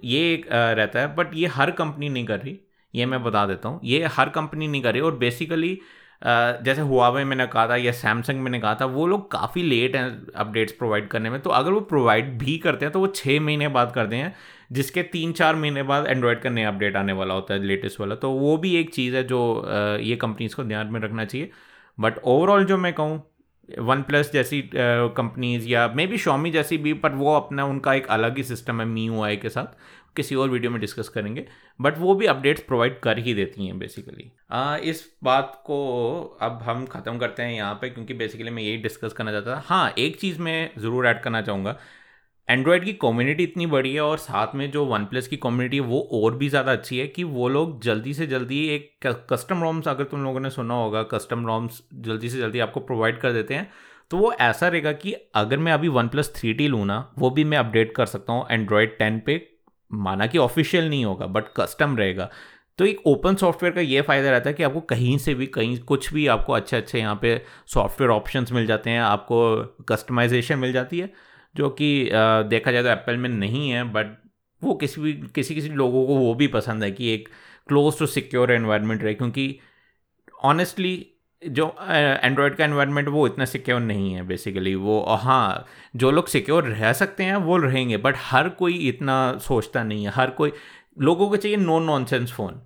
[0.05, 2.59] ये एक रहता है बट ये हर कंपनी नहीं कर रही।
[2.95, 5.79] ये मैं बता देता हूँ, ये हर कंपनी नहीं कर रही और बेसिकली
[6.23, 10.05] जैसे हुआवे मैंने कहा था या सैमसंग मैंने कहा था, वो लोग काफ़ी लेट हैं
[10.35, 13.69] अपडेट्स प्रोवाइड करने में। तो अगर वो प्रोवाइड भी करते हैं तो वो छः महीने
[13.69, 14.35] बाद करते हैं
[14.71, 18.15] जिसके तीन चार महीने बाद एंड्रॉयड का नया अपडेट आने वाला होता है लेटेस्ट वाला।
[18.15, 19.41] तो वो भी एक चीज़ है जो
[20.03, 21.51] ये कंपनीज़ को ध्यान में रखना चाहिए।
[21.99, 23.23] बट ओवरऑल जो मैं कहूँ
[23.69, 28.07] वन प्लस जैसी कंपनीज़ या मे बी शॉमी जैसी भी पर वो अपना, उनका एक
[28.09, 29.77] अलग ही सिस्टम है मी आई के साथ।
[30.17, 31.45] किसी और वीडियो में डिस्कस करेंगे।
[31.81, 34.31] बट वो भी अपडेट्स प्रोवाइड कर ही देती हैं बेसिकली
[34.91, 35.79] इस बात को
[36.43, 39.63] अब हम ख़त्म करते हैं यहाँ पे, क्योंकि बेसिकली मैं यही डिस्कस करना चाहता था।
[39.67, 41.77] हाँ एक चीज़ मैं ज़रूर ऐड करना चाहूँगा।
[42.49, 45.83] एंड्रॉयड की कम्युनिटी इतनी बड़ी है और साथ में जो वन प्लस की कम्युनिटी है,
[45.83, 49.89] वो और भी ज़्यादा अच्छी है कि वो लोग जल्दी से जल्दी एक कस्टम रॉम्स
[49.89, 53.55] अगर तुम लोगों ने सुना होगा कस्टम रॉम्स जल्दी से जल्दी आपको प्रोवाइड कर देते
[53.55, 53.69] हैं
[54.11, 57.31] तो वो ऐसा रहेगा कि अगर मैं अभी वन प्लस थ्री टी लूँ ना, वो
[57.31, 59.41] भी मैं अपडेट कर सकता हूँ एंड्रॉयड टेन पे,
[59.91, 62.29] माना कि ऑफिशियल नहीं होगा बट कस्टम रहेगा।
[62.79, 65.79] तो एक ओपन सॉफ्टवेयर का ये फ़ायदा रहता है कि आपको कहीं से भी, कहीं
[65.81, 70.73] कुछ भी आपको अच्छे अच्छे यहाँ पे सॉफ्टवेयर ऑप्शंस मिल जाते हैं, आपको कस्टमाइजेशन मिल
[70.73, 71.13] जाती है।
[71.57, 71.89] जो कि
[72.51, 74.17] देखा जाए तो एप्पल में नहीं है बट
[74.63, 77.29] वो किसी भी, किसी किसी लोगों को वो भी पसंद है कि एक
[77.69, 79.59] क्लोज टू सिक्योर एनवायरनमेंट रहे, क्योंकि
[80.45, 80.95] ऑनेस्टली
[81.43, 85.67] जो एंड्रॉयड का एनवायरनमेंट वो इतना सिक्योर नहीं है बेसिकली वो हाँ
[85.97, 90.11] जो लोग सिक्योर रह सकते हैं, वो रहेंगे बट हर कोई इतना सोचता नहीं है,
[90.13, 90.53] हर कोई,
[90.99, 92.61] लोगों को चाहिए नो नॉनसेंस फ़ोन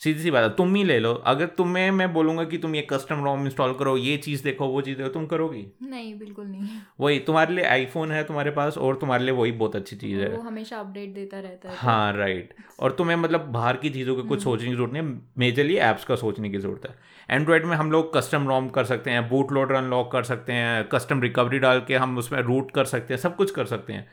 [0.00, 2.80] सीधी सी बात है तुम ही ले लो। अगर तुम्हें मैं बोलूँगा कि तुम ये
[2.90, 5.64] कस्टम रोम इंस्टॉल करो ये चीज़ देखो वो चीज़ देखो तुम करोगी?
[5.82, 6.68] नहीं बिल्कुल नहीं।
[7.00, 10.28] वही तुम्हारे लिए आईफोन है तुम्हारे पास और तुम्हारे लिए वही बहुत अच्छी चीज़ है।
[10.28, 14.22] वो हमेशा अपडेट देता रहता है हाँ राइट और तुम्हें मतलब बाहर की चीज़ों की
[14.22, 16.94] कुछ हम्म। सोचने की ज़रूरत नहीं है मेजरली ऐप्स का सोचने की ज़रूरत है।
[17.30, 20.84] एंड्रॉयड में हम लोग कस्टम रोम कर सकते हैं बूट लोडर अनलॉक कर सकते हैं
[20.88, 24.06] कस्टम रिकवरी डाल के हम उसमें रूट कर सकते हैं सब कुछ कर सकते हैं।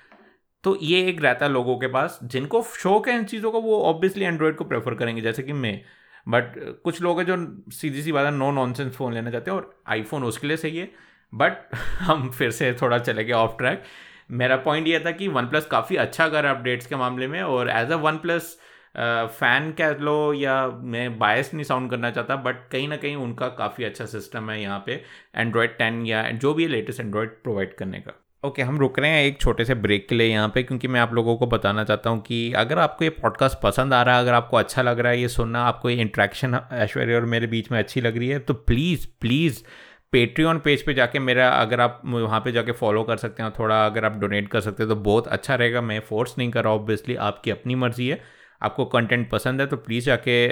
[0.64, 3.82] तो ये एक रहता है लोगों के पास, जिनको शौक है इन चीज़ों का, वो
[3.84, 5.80] ऑब्वियसली एंड्रॉयड को प्रेफर करेंगे, जैसे कि मैं।
[6.28, 7.36] बट कुछ लोग हैं जो
[7.72, 10.78] सीधी सी बात है नो नॉनसेंस फ़ोन लेना चाहते हैं और आईफोन उसके लिए सही
[10.78, 10.92] है।
[11.34, 13.84] बट हम फिर से थोड़ा चले गए ऑफ़ ट्रैक
[14.32, 17.70] मेरा पॉइंट ये था कि वन प्लस काफ़ी अच्छा कर अपडेट्स के मामले में और
[17.70, 18.58] as a OnePlus
[18.98, 23.48] fan कह लो या मैं बायस नहीं साउंड करना चाहता बट कहीं ना कहीं उनका
[23.58, 25.04] काफ़ी अच्छा सिस्टम है यहाँ पे
[25.36, 29.10] एंड्रॉयड टेन या जो भी लेटेस्ट एंड्रॉयड प्रोवाइड करने का। ओके okay, हम रुक रहे
[29.10, 31.84] हैं एक छोटे से ब्रेक के लिए यहाँ पे क्योंकि मैं आप लोगों को बताना
[31.84, 35.00] चाहता हूँ कि अगर आपको ये पॉडकास्ट पसंद आ रहा है अगर आपको अच्छा लग
[35.00, 38.28] रहा है ये सुनना आपको ये इंट्रैक्शन ऐश्वर्या और मेरे बीच में अच्छी लग रही
[38.30, 39.64] है तो प्लीज़ प्लीज़
[40.12, 43.86] पेट्रियन पेज पे जाके मेरा अगर आप वहाँ पे जाके फॉलो कर सकते हैं थोड़ा
[43.86, 46.74] अगर आप डोनेट कर सकते हैं तो बहुत अच्छा रहेगा। मैं फोर्स नहीं कर रहा
[46.74, 48.22] ऑब्वियसली आपकी अपनी मर्ज़ी है।
[48.62, 50.48] आपको कंटेंट पसंद है तो प्लीज़ जाके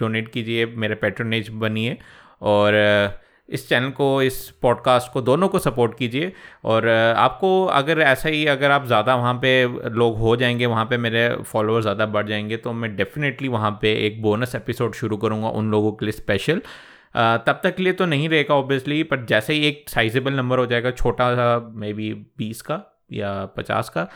[0.00, 1.98] डोनेट कीजिए। मेरे पेट्रोनेज बनिए
[2.42, 2.72] और
[3.48, 6.32] इस चैनल को, इस पॉडकास्ट को, दोनों को सपोर्ट कीजिए।
[6.64, 10.96] और आपको अगर ऐसा ही, अगर आप ज़्यादा वहाँ पे लोग हो जाएँगे, वहाँ पे
[10.98, 15.48] मेरे फॉलोअर ज़्यादा बढ़ जाएँगे तो मैं डेफिनेटली वहाँ पे एक बोनस एपिसोड शुरू करूँगा
[15.50, 16.62] उन लोगों के लिए स्पेशल।
[17.46, 20.66] तब तक के लिए तो नहीं रहेगा ऑब्वियसली बट जैसे ही एक साइजेबल नंबर हो
[20.66, 24.06] जाएगा, छोटा सा मे बी बीस का या पचास का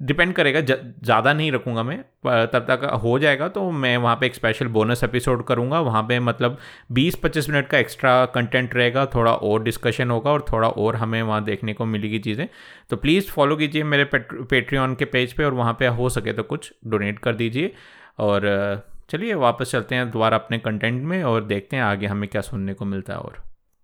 [0.00, 1.98] डिपेंड करेगा ज़्यादा नहीं रखूँगा मैं
[2.46, 6.18] तब तक हो जाएगा तो मैं वहाँ पे एक स्पेशल बोनस एपिसोड करूँगा, वहाँ पे
[6.20, 6.58] मतलब
[6.92, 11.42] 20-25 मिनट का एक्स्ट्रा कंटेंट रहेगा, थोड़ा और डिस्कशन होगा और थोड़ा और हमें वहाँ
[11.44, 12.46] देखने को मिलेगी चीज़ें।
[12.90, 16.42] तो प्लीज़ फॉलो कीजिए मेरे पेट्रियन के पेज पे और वहाँ पर हो सके तो
[16.44, 17.72] कुछ डोनेट कर दीजिए।
[18.18, 22.42] और, चलिए वापस चलते हैं दोबारा अपने कंटेंट में और देखते हैं आगे हमें क्या
[22.42, 23.42] सुनने को मिलता है और।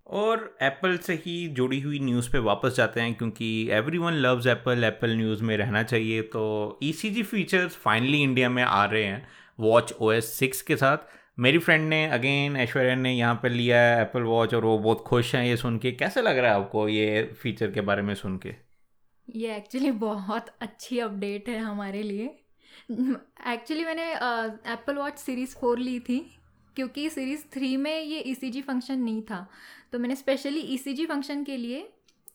[0.08, 3.68] और एप्पल से ही जुड़ी हुई न्यूज़ पे वापस जाते हैं क्योंकि
[3.98, 8.48] everyone loves Apple Apple news में रहना चाहिए। तो E C G features finally India
[8.50, 9.26] में आ रहे हैं
[9.58, 10.98] वॉच ओ एस सिक्स के साथ।
[11.38, 15.04] मेरी फ्रेंड ने अगेन ऐश्वर्या ने यहाँ पर लिया है एप्पल वॉच और वो बहुत
[15.06, 18.14] खुश हैं ये सुन के। कैसे लग रहा है आपको ये फीचर के बारे में
[18.14, 18.54] सुन के?
[19.28, 22.24] ये एक्चुअली बहुत अच्छी अपडेट है हमारे लिए।
[23.48, 24.10] एक्चुअली मैंने
[24.72, 26.18] एप्पल वॉच सीरीज़ फोर ली थी।
[26.78, 29.50] क्योंकि सीरीज़ थ्री में ये ई सी जी फ़ंक्शन नहीं था।
[29.92, 31.88] तो मैंने स्पेशली ई सी जी फ़ंक्शन के लिए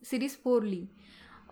[0.03, 0.89] सीरीज़ फोर ली।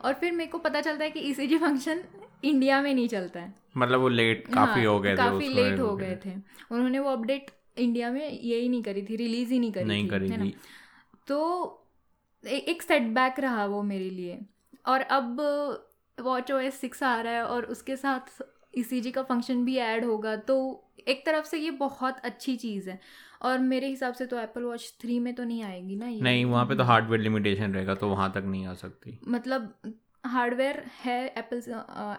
[0.01, 2.03] और फिर मेरे को पता चलता है कि ई सी जी फ़ंक्शन
[2.43, 5.95] इंडिया में नहीं चलता है। मतलब वो लेट काफ़ी हाँ, हो गए काफ़ी लेट हो
[5.95, 6.33] गए थे।
[6.71, 10.09] उन्होंने वो अपडेट इंडिया में यही नहीं करी थी रिलीज़ ही नहीं करी नहीं थी
[10.09, 10.51] करी है ना?
[11.27, 11.39] तो
[12.45, 14.39] ए, एक सेटबैक रहा वो मेरे लिए।
[14.85, 15.41] और अब
[16.21, 19.63] वॉच ओ एस सिक्स आ रहा है और उसके साथ ई सी जी का फ़ंक्शन
[19.65, 20.57] भी ऐड होगा तो
[21.07, 22.99] एक तरफ़ से ये बहुत अच्छी चीज़ है।
[23.41, 26.45] और मेरे हिसाब से तो एप्पल वॉच थ्री में तो नहीं आएगी ना ये। नहीं
[26.45, 29.73] वहाँ पे तो हार्डवेयर लिमिटेशन रहेगा तो वहाँ तक नहीं आ सकती। मतलब
[30.23, 31.57] हार्डवेयर है Apple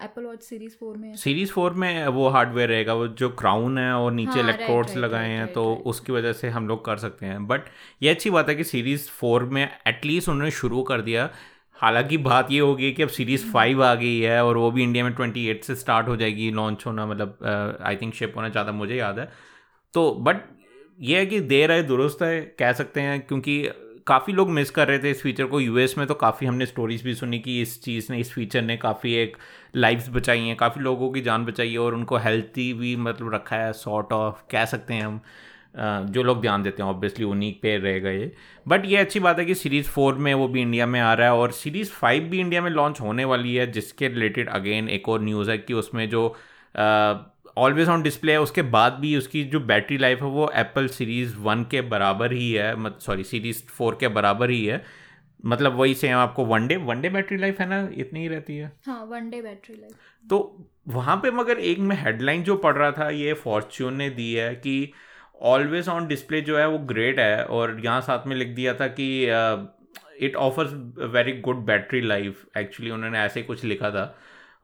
[0.03, 3.93] Apple Watch series four में। सीरीज़ फोर में वो हार्डवेयर रहेगा वो जो क्राउन है
[3.93, 7.27] और नीचे हाँ, इलेक्ट्रोड्स लगाए हैं तो राइट, उसकी वजह से हम लोग कर सकते
[7.27, 7.69] हैं। बट
[8.03, 11.31] ये अच्छी बात है कि सीरीज़ फोर में एटलीस्ट उन्होंने शुरू कर दिया
[11.83, 15.05] हालाँकि बात ये होगी कि अब सीरीज़ फाइव आ गई है और वो भी इंडिया
[15.05, 18.73] में ट्वेंटी एट से स्टार्ट हो जाएगी लॉन्च होना मतलब आई थिंक शिप होना चाहता
[18.73, 19.29] मुझे याद है।
[19.95, 20.45] तो बट
[21.01, 23.63] ये है कि देर है दुरुस्त है कह सकते हैं क्योंकि
[24.07, 27.03] काफ़ी लोग मिस कर रहे थे इस फीचर को। यूएस में तो काफ़ी हमने स्टोरीज
[27.05, 29.37] भी सुनी कि इस चीज़ ने इस फीचर ने काफ़ी एक
[29.77, 33.57] लाइफ्स बचाई हैं काफ़ी लोगों की जान बचाई है और उनको हेल्थी भी मतलब रखा
[33.57, 35.21] है सॉर्ट ऑफ़ कह सकते हैं हम।
[35.75, 38.31] जो लोग ध्यान देते हैं ऑब्वियसली उन्हीं पे रह गए।
[38.67, 41.27] बट ये अच्छी बात है कि सीरीज़ फोर में वो भी इंडिया में आ रहा
[41.27, 45.09] है और सीरीज़ फाइव भी इंडिया में लॉन्च होने वाली है जिसके रिलेटेड अगेन एक
[45.09, 46.25] और न्यूज़ है कि उसमें जो
[47.59, 51.37] ऑलवेज ऑन डिस्प्ले है उसके बाद भी उसकी जो बैटरी लाइफ है वो एप्पल सीरीज़
[51.39, 54.85] वन के बराबर ही है मत सॉरी सीरीज़ फोर के बराबर ही है।
[55.45, 58.57] मतलब वही सेम आपको one day one day battery life है ना इतनी ही रहती
[58.57, 60.39] है। हाँ वन डे बैटरी लाइफ तो
[60.89, 64.55] वहाँ पे मगर एक मैं हेडलाइन जो पढ़ रहा था ये फॉर्च्यून ने दी है
[64.57, 64.93] कि
[65.43, 68.87] ऑलवेज ऑन डिस्प्ले जो है वो ग्रेट है और यहाँ साथ में लिख दिया था
[69.01, 69.07] कि
[70.27, 70.73] it offers
[71.15, 74.05] very good battery life actually उन्होंने ऐसे कुछ लिखा था।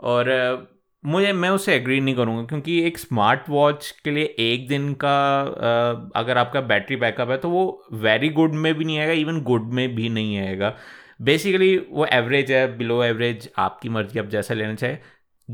[0.01, 0.67] और uh,
[1.05, 5.17] मुझे मैं उससे एग्री नहीं करूँगा क्योंकि एक स्मार्ट वॉच के लिए एक दिन का
[5.45, 9.41] uh, अगर आपका बैटरी बैकअप है तो वो वेरी गुड में भी नहीं आएगा इवन
[9.43, 10.75] गुड में भी नहीं आएगा।
[11.23, 14.99] बेसिकली वो एवरेज है बिलो एवरेज आपकी मर्ज़ी आप जैसा लेना चाहे।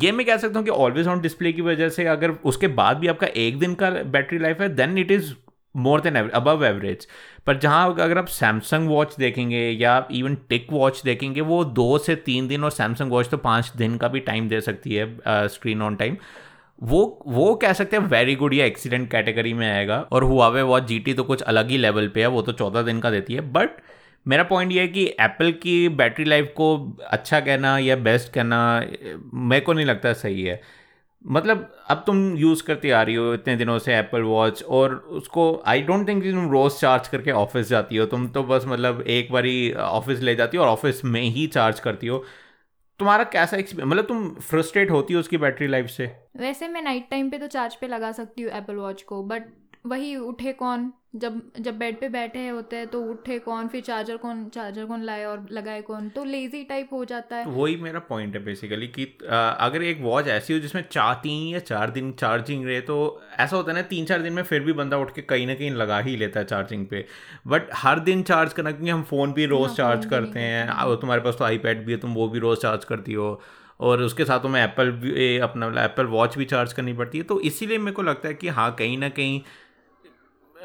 [0.03, 2.97] ये मैं कह सकता हूँ कि ऑलवेज ऑन डिस्प्ले की वजह से अगर उसके बाद
[2.97, 5.35] भी आपका एक दिन का बैटरी लाइफ है then it is
[5.77, 7.09] more than above average
[7.47, 12.17] पर जहाँ अगर आप सैमसंग वॉच देखेंगे या इवन टिक वॉच देखेंगे, वो दो से
[12.17, 15.83] तीन दिन और सैमसंग वॉच तो पाँच दिन का भी टाइम दे सकती है स्क्रीन
[15.83, 16.17] ऑन टाइम
[16.83, 20.83] वो वो कह सकते हैं वेरी गुड या एक्सीडेंट कैटेगरी में आएगा और हुआवे वॉच
[20.83, 23.41] जी तो कुछ अलग ही लेवल पे है, वो तो चौदह दिन का देती है
[23.41, 23.71] बट
[24.27, 28.59] मेरा पॉइंट ये है कि एप्पल की बैटरी लाइफ को अच्छा कहना या बेस्ट कहना,
[29.35, 30.61] मेरे को नहीं लगता सही है।
[31.25, 35.45] मतलब अब तुम यूज़ करती आ रही हो इतने दिनों से एप्पल वॉच और उसको
[35.67, 39.33] आई डोंट थिंक तुम रोज़ चार्ज करके ऑफ़िस जाती हो। तुम तो बस मतलब एक
[39.33, 42.25] बारी ऑफ़िस ले जाती हो और ऑफ़िस में ही चार्ज करती हो।
[43.01, 46.11] तुम्हारा कैसा एक्सपीरियंस मतलब तुम फ्रस्ट्रेट होती हो उसकी बैटरी लाइफ से?
[46.37, 49.49] वैसे मैं नाइट टाइम पे तो चार्ज पे लगा सकती हूँ एप्पल वॉच को बट
[49.87, 50.93] वही उठे कौन?
[51.15, 55.03] जब जब बेड पे बैठे होते हैं तो उठे कौन फिर चार्जर कौन चार्जर कौन
[55.03, 56.09] लाए और लगाए कौन?
[56.09, 60.01] तो लेजी टाइप हो जाता है। तो वही मेरा पॉइंट है बेसिकली कि अगर एक
[60.03, 62.97] वॉच ऐसी हो जिसमें चार तीन या चार दिन चार्जिंग रहे तो
[63.39, 65.55] ऐसा होता है ना तीन चार दिन में फिर भी बंदा उठ के कहीं ना
[65.55, 67.05] कहीं लगा ही लेता है चार्जिंग पे।
[67.47, 71.23] बट हर दिन चार्ज करना क्योंकि हम फ़ोन भी रोज़ हाँ, चार्ज करते हैं। तुम्हारे
[71.23, 73.41] पास तो आई भी है तुम वो भी रोज़ चार्ज करती हो।
[73.81, 74.89] और उसके साथ में एप्पल
[75.43, 78.49] अपना एप्पल वॉच भी चार्ज करनी पड़ती है। तो इसीलिए मेरे को लगता है कि
[78.49, 79.41] हाँ कहीं ना कहीं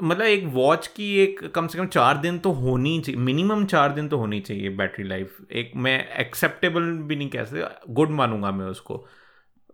[0.03, 3.91] मतलब एक वॉच की एक कम से कम चार दिन तो होनी चाहिए मिनिमम चार
[3.93, 8.51] दिन तो होनी चाहिए बैटरी लाइफ एक मैं एक्सेप्टेबल भी नहीं कह सकता गुड मानूँगा
[8.51, 9.05] मैं उसको।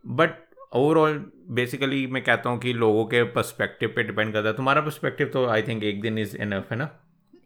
[0.08, 4.82] बट ओवरऑल बेसिकली मैं कहता हूँ कि लोगों के पर्सपेक्टिव पे डिपेंड करता है। तुम्हारा
[4.82, 6.90] पर्सपेक्टिव तो आई थिंक एक दिन इज़ इनफ है ना?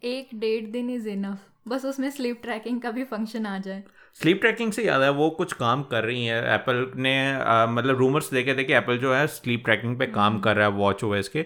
[0.04, 1.38] एक डेढ़ दिन इज़ इनफ
[1.68, 3.84] बस उसमें स्लीप ट्रैकिंग का भी फ़ंक्शन आ जाए।
[4.22, 7.98] स्लीप ट्रैकिंग से याद है वो कुछ काम कर रही है। एप्पल ने आ, मतलब
[7.98, 10.74] रूमर्स देखे थे कि एप्पल जो है स्लीप ट्रैकिंग पे काम हम्म। कर रहा है
[10.74, 11.46] वॉच ओएस के।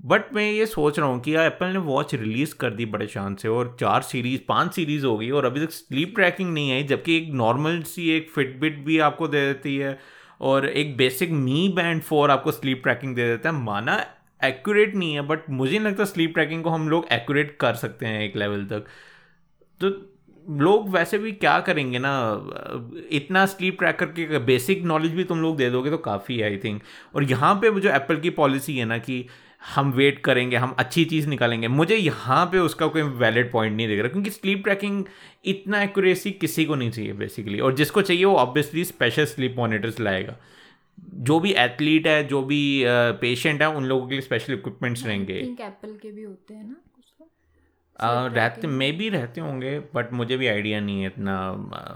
[0.00, 3.06] बट मैं ये सोच रहा हूँ कि यार एप्पल ने वॉच रिलीज़ कर दी बड़े
[3.06, 6.72] शान से और चार सीरीज़ पाँच सीरीज़ हो गई और अभी तक स्लीप ट्रैकिंग नहीं
[6.72, 9.98] आई, जबकि एक नॉर्मल सी, एक फिटबिट भी आपको दे देती है
[10.40, 14.04] और एक बेसिक मी बैंड फोर आपको स्लीप ट्रैकिंग दे देता है। माना
[14.40, 18.06] एक्यूरेट नहीं है बट मुझे नहीं लगता स्लीप ट्रैकिंग को हम लोग एक्यूरेट कर सकते
[18.06, 18.84] हैं एक लेवल तक।
[19.80, 19.88] तो
[20.46, 22.12] लोग वैसे भी क्या करेंगे ना,
[23.10, 26.56] इतना स्लीप ट्रैकर की बेसिक नॉलेज भी तुम लोग दे दोगे तो काफ़ी है आई
[26.64, 26.82] थिंक
[27.14, 29.26] और यहाँ पे जो एप्पल की पॉलिसी है ना कि
[29.64, 33.88] हम वेट करेंगे हम अच्छी चीज़ निकालेंगे। मुझे यहाँ पे उसका कोई वैलिड पॉइंट नहीं
[33.88, 35.04] दिख रहा क्योंकि स्लीप ट्रैकिंग
[35.44, 40.00] इतना एक्यूरेसी किसी को नहीं चाहिए बेसिकली और जिसको चाहिए वो ऑब्वियसली स्पेशल स्लीप मॉनिटर्स
[40.00, 40.36] लाएगा।
[40.98, 42.82] जो भी एथलीट है जो भी
[43.20, 46.76] पेशेंट है उन लोगों के लिए स्पेशल इक्विपमेंट्स रहेंगे। एप्पल के भी होते हैं ना।
[47.98, 51.34] रहते मे भी रहते होंगे बट मुझे भी आइडिया नहीं है इतना।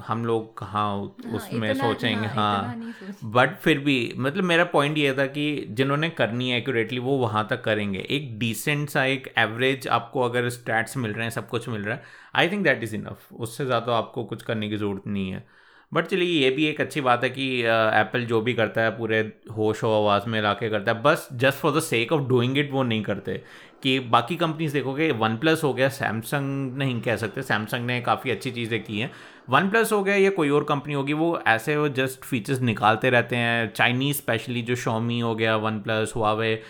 [0.07, 0.97] हम लोग कहाँ हाँ,
[1.37, 6.51] उसमें सोचेंगे हाँ, हाँ। बट फिर भी मतलब मेरा पॉइंट ये था कि जिन्होंने करनी
[6.51, 11.13] है एक्यूरेटली वो वहाँ तक करेंगे। एक डिसेंट सा एक एवरेज आपको अगर स्टैट्स मिल
[11.13, 12.03] रहे हैं सब कुछ मिल रहा है
[12.37, 15.47] I think that is enough उससे ज़्यादा आपको कुछ करने की ज़रूरत नहीं है।
[15.93, 19.21] बट चलिए, ये भी एक अच्छी बात है कि एप्पल जो भी करता है, पूरे
[19.57, 22.59] होश हो आवाज़ में ला के करता है। बस just for the sake of doing
[22.59, 23.43] it वो नहीं करते।
[23.83, 28.31] कि बाकी कंपनीज़ देखोगे वन प्लस हो गया सैमसंग नहीं कह सकते। सैमसंग ने काफ़ी
[28.31, 29.11] अच्छी चीज़ें की हैं।
[29.51, 33.11] वन प्लस हो गया या कोई और कंपनी होगी, वो ऐसे वो जस्ट फीचर्स निकालते
[33.11, 36.63] रहते हैं। चाइनीज़ स्पेशली जो शोमी हो गया वन प्लस हुआवे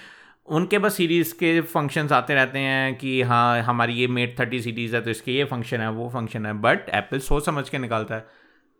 [0.48, 4.96] उनके बस सीरीज़ के फ़ंक्शंस आते रहते हैं कि हाँ हमारी ये मेट थर्टी सीरीज़
[4.96, 8.14] है तो इसके ये फ़ंक्शन है, वो फ़ंक्शन है। बट एप्पल सोच समझ के निकालता
[8.14, 8.26] है।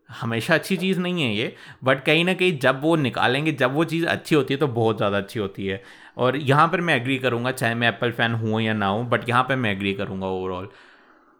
[0.09, 3.83] हमेशा अच्छी चीज़ नहीं है ये बट कहीं ना कहीं जब वो निकालेंगे, जब वो
[3.85, 5.81] चीज़ अच्छी होती है तो बहुत ज़्यादा अच्छी होती है।
[6.17, 9.29] और यहाँ पर मैं एग्री करूँगा, चाहे मैं एप्पल फ़ैन हूँ या ना हूँ बट
[9.29, 10.69] यहाँ पर मैं एग्री करूँगा ओवरऑल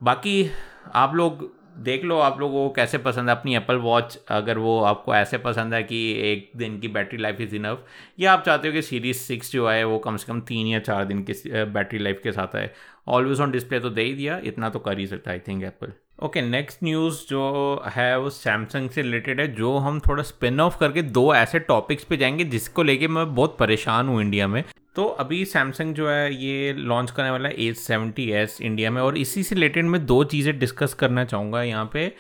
[0.02, 0.50] बाकी
[0.96, 4.80] आप लोग देख लो, आप लोगों को कैसे पसंद है अपनी एप्पल वॉच अगर वो
[4.84, 6.00] आपको ऐसे पसंद है कि
[6.32, 7.86] एक दिन की बैटरी लाइफ इज़ इनफ
[8.20, 10.80] या आप चाहते हो कि सीरीज़ सिक्स जो है वो कम से कम तीन या
[10.82, 11.34] चार दिन की
[11.66, 12.70] बैटरी लाइफ के साथ आए।
[13.08, 15.94] ऑलवेज ऑन डिस्प्ले तो दे ही दिया, इतना तो कर ही सकता I think Apple
[16.20, 17.42] okay next news जो
[17.88, 22.04] है वो सैमसंग से रिलेटेड है, जो हम थोड़ा स्पिन ऑफ़ करके दो ऐसे टॉपिक्स
[22.04, 24.64] पे जाएँगे जिसको लेके मैं बहुत परेशान हूँ इंडिया में।
[24.96, 29.02] तो अभी सैमसंग जो है ये लॉन्च करने वाला है एट सेवेंटी एस इंडिया में
[29.02, 32.12] और इसी से रिलेटेड मैं दो चीज़ें डिस्कस करना चाहूँगा यहाँ पे।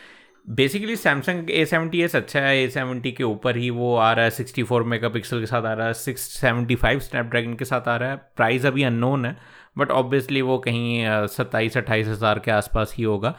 [0.47, 4.25] Basically Samsung A seventy S अच्छा है ए सेवेंटी के ऊपर ही वो आ रहा
[4.25, 7.65] है सिक्सटी फोर मेगा पिक्सल के साथ आ रहा है सिक्स सेवेंटी फाइव स्नैपड्रैगन के
[7.65, 9.37] साथ आ रहा है। प्राइस अभी अननोन है
[9.77, 13.35] बट ऑब्वियसली वो कहीं सत्ताईस, अट्ठाईस हज़ार के आसपास ही होगा।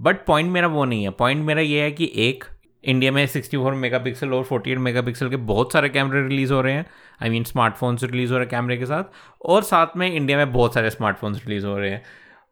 [0.00, 2.44] बट पॉइंट मेरा वो नहीं है। पॉइंट मेरा ये है कि एक
[2.84, 6.86] इंडिया में 64 मेगापिक्सल और 48 मेगापिक्सल के बहुत सारे कैमरे रिलीज़ हो रहे हैं।
[7.22, 9.04] आई मीन स्मार्टफोन्स रिलीज़ हो रहे हैं कैमरे के साथ।
[9.44, 12.02] और साथ में इंडिया में बहुत सारे स्मार्टफोन्स रिलीज़ हो रहे हैं।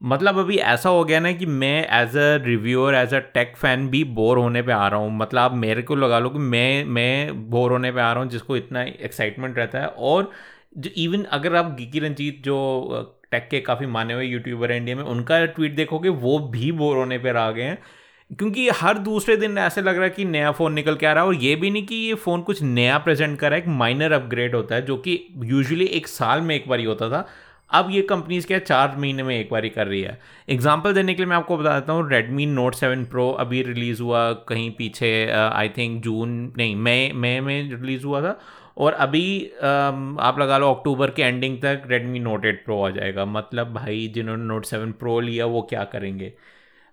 [0.03, 3.89] मतलब अभी ऐसा हो गया ना कि मैं as a reviewer as a tech fan
[3.89, 6.85] भी बोर होने पे आ रहा हूँ। मतलब आप मेरे को लगा लो कि मैं
[6.85, 10.31] मैं बोर होने पे आ रहा हूँ, जिसको इतना एक्साइटमेंट रहता है। और
[10.79, 14.97] जो इवन अगर आप गिकी रंजीत जो टेक के काफ़ी माने हुए यूट्यूबर हैं इंडिया
[14.97, 17.79] में, उनका ट्वीट देखोगे वो भी बोर होने पर आ गए हैं।
[18.39, 21.23] क्योंकि हर दूसरे दिन ऐसे लग रहा है कि नया फ़ोन निकल के आ रहा
[21.23, 23.69] है, और ये भी नहीं कि ये फ़ोन कुछ नया प्रेजेंट कर रहा है, एक
[23.69, 27.27] माइनर अपग्रेड होता है, जो कि यूजुअली एक साल में एक बार ही होता था।
[27.71, 31.15] अब ये कंपनीज़ क्या चार महीने में एक बार ही कर रही है। एग्ज़ाम्पल देने
[31.15, 34.71] के लिए मैं आपको बता देता हूँ रेडमी नोट सेवन प्रो अभी रिलीज़ हुआ कहीं
[34.79, 38.39] पीछे आई थिंक जून नहीं मई मई में रिलीज़ हुआ था।
[38.77, 43.25] और अभी आप लगा लो अक्टूबर के एंडिंग तक रेडमी नोट एट प्रो आ जाएगा।
[43.27, 46.33] मतलब भाई, जिन्होंने नोट सेवन प्रो लिया, वो क्या करेंगे?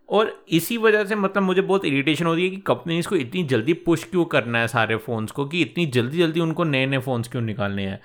[0.10, 3.74] और इसी वजह से मतलब मुझे बहुत इरिटेशन होती है कि कंपनीज़ को इतनी जल्दी
[3.86, 7.28] पुश क्यों करना है सारे फ़ोन्स को, कि इतनी जल्दी जल्दी उनको नए नए फ़ोन्स
[7.28, 8.00] क्यों निकालने हैं?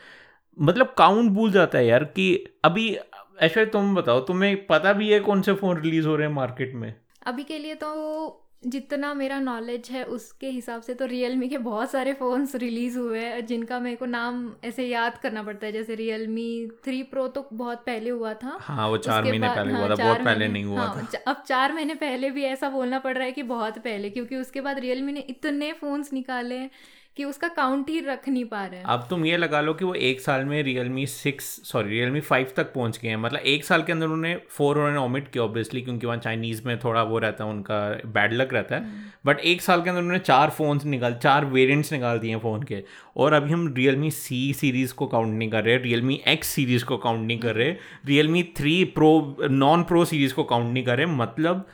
[0.60, 2.98] मतलब काउंट भूल जाता है यार कि अभी
[3.40, 6.74] ऐश्वर्य तुम बताओ तुम्हें पता भी है कौन से फ़ोन रिलीज़ हो रहे हैं मार्केट
[6.74, 6.94] में?
[7.26, 11.58] अभी के लिए तो जितना मेरा नॉलेज है उसके हिसाब से तो रियल मी के
[11.58, 15.72] बहुत सारे फ़ोन्स रिलीज़ हुए हैं जिनका मेरे को नाम ऐसे याद करना पड़ता है
[15.72, 19.72] जैसे रियल मी थ्री प्रो तो बहुत पहले हुआ था। हाँ वो चार महीने पहले
[19.72, 22.68] हाँ, हुआ था बहुत पहले नहीं हुआ हाँ, था। अब चार महीने पहले भी ऐसा
[22.68, 26.12] बोलना पड़ रहा है कि बहुत पहले क्योंकि उसके बाद रियल मी ने इतने फ़ोन्स
[26.12, 26.70] निकाले हैं
[27.16, 29.84] कि उसका काउंट ही रख नहीं पा रहे हैं। अब तुम ये लगा लो कि
[29.84, 33.64] वो एक साल में Realme six sorry Realme five तक पहुँच गए हैं। मतलब एक
[33.64, 37.18] साल के अंदर उन्होंने फोर उन्होंने ओमिट किया ऑब्वियसली क्योंकि वहाँ चाइनीज़ में थोड़ा वो
[37.18, 37.80] रहता है उनका
[38.12, 38.82] बैड लक रहता है।
[39.26, 42.40] But hmm. एक साल के अंदर उन्होंने चार फ़ोन्स निकाल चार वेरियंट्स निकाल दिए हैं
[42.40, 42.82] फ़ोन के।
[43.16, 46.48] और अभी हम रियल मी सी सीरीज़ को काउंट नहीं कर रहे रियल मी एक्स
[46.48, 47.70] सीरीज़ को काउंट नहीं कर रहे
[48.28, 51.66] Realme three pro non pro series को काउंट नहीं कर रहे। मतलब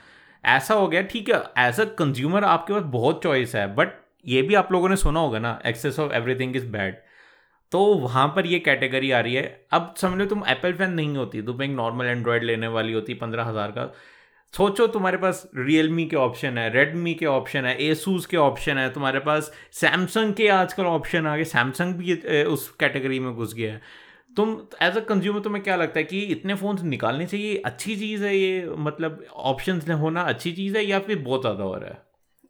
[0.44, 4.42] ऐसा हो गया ठीक है एज अ कंज्यूमर आपके पास बहुत चॉइस है बट ये
[4.42, 6.96] भी आप लोगों ने सुना होगा ना excess of everything is bad
[7.72, 11.16] तो वहाँ पर ये कैटेगरी आ रही है। अब समझ लो तुम एप्पल फ़ैन नहीं
[11.16, 13.92] होती, तुम एक नॉर्मल एंड्रॉयड लेने वाली होती पंद्रह हज़ार का।
[14.54, 18.78] सोचो तुम्हारे पास रियल मी के ऑप्शन है रेडमी के ऑप्शन है एसूस के ऑप्शन
[18.78, 23.54] है, तुम्हारे पास सैमसंग के आजकल ऑप्शन आ गए। सैमसंग भी उस कैटेगरी में घुस
[23.54, 23.80] गया है।
[24.36, 27.56] तुम एज अ कंज्यूमर तुम्हें क्या लगता है कि इतने फ़ोन निकालने चाहिए?
[27.56, 28.66] अच्छी चीज़ है ये?
[28.68, 32.02] मतलब ऑप्शन होना अच्छी चीज़ है या फिर बहुत ज़्यादा हो रहा है?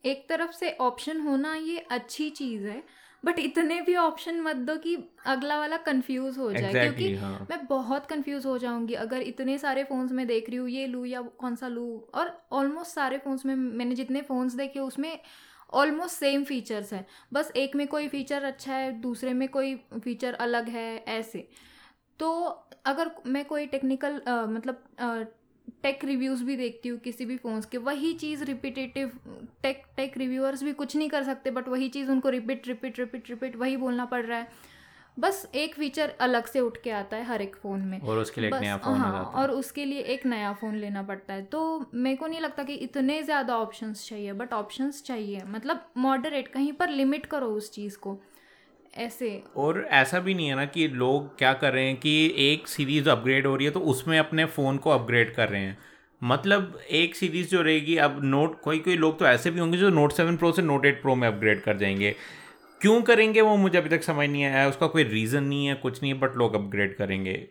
[0.08, 2.82] एक तरफ़ से ऑप्शन होना ये अच्छी चीज़ है
[3.22, 4.94] बट इतने भी ऑप्शन मत दो कि
[5.26, 7.46] अगला वाला कंफ्यूज हो जाए exactly, क्योंकि हाँ.
[7.50, 11.06] मैं बहुत कंफ्यूज हो जाऊँगी। अगर इतने सारे फ़ोन्स में देख रही हूँ ये लूँ
[11.06, 15.18] या कौन सा लूँ और ऑलमोस्ट सारे फ़ोन्स में मैंने जितने फ़ोन्स देखे उसमें
[15.72, 20.34] ऑलमोस्ट सेम फीचर्स हैं। बस एक में कोई फीचर अच्छा है दूसरे में कोई फीचर
[20.40, 21.48] अलग है ऐसे।
[22.20, 22.30] तो
[22.86, 24.84] अगर मैं कोई टेक्निकल मतलब
[25.82, 29.10] टेक रिव्यूज़ भी देखती हूँ किसी भी फ़ोन्स के वही चीज़ रिपीटेटिव
[29.62, 33.30] टेक टेक रिव्यूअर्स भी कुछ नहीं कर सकते बट वही चीज़ उनको रिपीट रिपीट रिपीट
[33.30, 34.76] रिपीट वही बोलना पड़ रहा है।
[35.16, 38.40] बस एक फीचर अलग से उठ के आता है हर एक फ़ोन में। और उसके
[38.40, 41.90] लिए एक नया फ़ोन हाँ और उसके लिए एक नया फ़ोन लेना पड़ता है। तो
[41.94, 46.72] मेरे को नहीं लगता कि इतने ज़्यादा ऑप्शंस चाहिए बट ऑप्शंस चाहिए। मतलब मॉडरेट कहीं
[46.72, 48.18] पर लिमिट करो उस चीज़ को।
[48.94, 52.68] ऐसे। और ऐसा भी नहीं है ना कि लोग क्या कर रहे हैं कि एक
[52.68, 55.78] सीरीज़ अपग्रेड हो रही है तो उसमें अपने फ़ोन को अपग्रेड कर रहे हैं।
[56.22, 59.90] मतलब एक सीरीज़ जो रहेगी, अब नोट कोई कोई लोग तो ऐसे भी होंगे जो
[59.90, 62.14] नोट सेवन प्रो से नोट एट प्रो में अपग्रेड कर जाएँगे।
[62.80, 66.02] क्यों करेंगे वो मुझे अभी तक समझ नहीं आया, उसका कोई रीज़न नहीं है, कुछ
[66.02, 67.48] नहीं है बट लोग अपग्रेड करेंगे।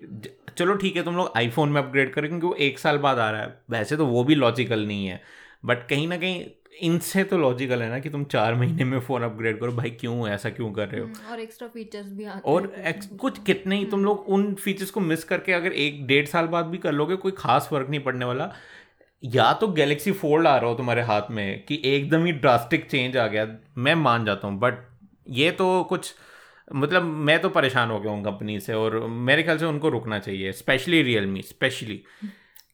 [0.57, 3.31] चलो ठीक है, तुम लोग आईफोन में अपग्रेड करें क्योंकि वो एक साल बाद आ
[3.31, 5.21] रहा है। वैसे तो वो भी लॉजिकल नहीं है।
[5.63, 6.45] बट कहीं ना कहीं
[6.81, 10.27] इनसे तो लॉजिकल है ना कि तुम चार महीने में फ़ोन अपग्रेड करो भाई क्यों
[10.29, 11.07] ऐसा क्यों कर रहे हो?
[11.07, 12.67] हम्म, और एक्स्ट्रा फीचर्स भी आते और
[13.19, 16.65] कुछ कितने ही तुम लोग उन फीचर्स को मिस करके अगर एक डेढ़ साल बाद
[16.65, 18.51] भी कर लोगे कोई खास फ़र्क नहीं पड़ने वाला।
[19.23, 23.17] या तो गैलेक्सी फोल्ड आ रहा हो तुम्हारे हाथ में कि एकदम ही ड्रास्टिक चेंज
[23.17, 23.47] आ गया
[23.77, 24.85] मैं मान जाता हूँ। बट
[25.33, 26.13] ये तो कुछ
[26.75, 30.19] मतलब मैं तो परेशान हो गया हूँ कंपनी से और मेरे ख्याल से उनको रुकना
[30.19, 32.03] चाहिए स्पेशली रियल मी स्पेशली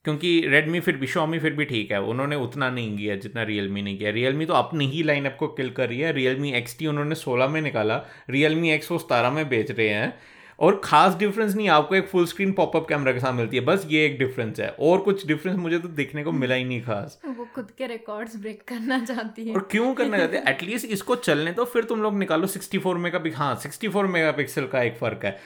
[0.03, 3.81] क्योंकि रेडमी फिर भी शॉमी फिर भी ठीक है। उन्होंने उतना नहीं किया जितना रियलमी
[3.81, 6.87] ने किया। रियलमी तो अपनी ही लाइनअप को किल कर रही है। रियलमी एक्स टी
[6.87, 10.19] उन्होंने सोलह में निकाला। रियलमी एक्स वो सतारह में बेच रहे हैं।
[10.59, 13.87] और खास डिफरेंस नहीं आपको एक फुल स्क्रीन पॉपअप कैमरा के साथ मिलती है। बस
[13.89, 17.21] ये एक डिफरेंस है। और कुछ डिफरेंस मुझे तो देखने को मिला ही नहीं खास।
[17.25, 20.43] वो खुद के रिकॉर्ड्स ब्रेक करना चाहती है। और क्यों करना चाहते हैं?
[20.47, 24.81] एटलीस्ट इसको चलने तो फिर तुम लोग निकालो 64 मेगापिक्सल हाँ सिक्सटी 64 मेगापिक्सल का
[24.81, 25.39] एक फ़र्क है।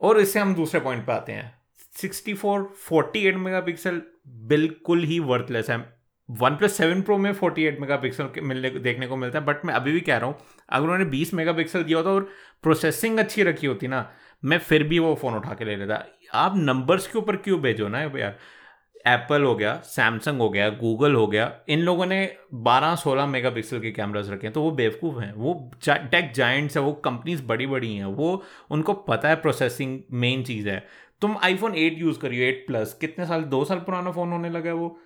[0.00, 1.61] और इससे हम दूसरे पॉइंट पे आते हैं।
[1.96, 4.00] 64 48 मेगापिक्सल
[4.48, 5.76] बिल्कुल ही वर्थलेस है।
[6.28, 9.92] वन प्लस सेवन प्रो में 48 मेगापिक्सल मिलने, देखने को मिलता है बट मैं अभी
[9.92, 10.36] भी कह रहा हूँ,
[10.68, 12.28] अगर उन्होंने 20 मेगापिक्सल दिया होता और
[12.62, 14.10] प्रोसेसिंग अच्छी रखी होती ना,
[14.42, 17.88] मैं फिर भी वो फ़ोन उठा के ले लेता। आप नंबर्स के ऊपर क्यों भेजो
[17.88, 18.38] ना यार?
[19.06, 23.90] एप्पल हो गया सैमसंग हो गया गूगल हो गया, इन लोगों ने 12-16 मेगापिक्सल के
[23.90, 27.94] कैमरास रखे हैं तो वो बेवकूफ़ हैं। वो टेक जाइंट्स हैं, वो कंपनीज़ बड़ी बड़ी
[27.96, 30.84] हैं, वो, उनको पता है प्रोसेसिंग मेन चीज़ है।
[31.22, 34.72] तुम आईफोन एट यूज़ करियो एट प्लस कितने साल दो साल पुराना फ़ोन होने लगा
[34.74, 34.96] वो?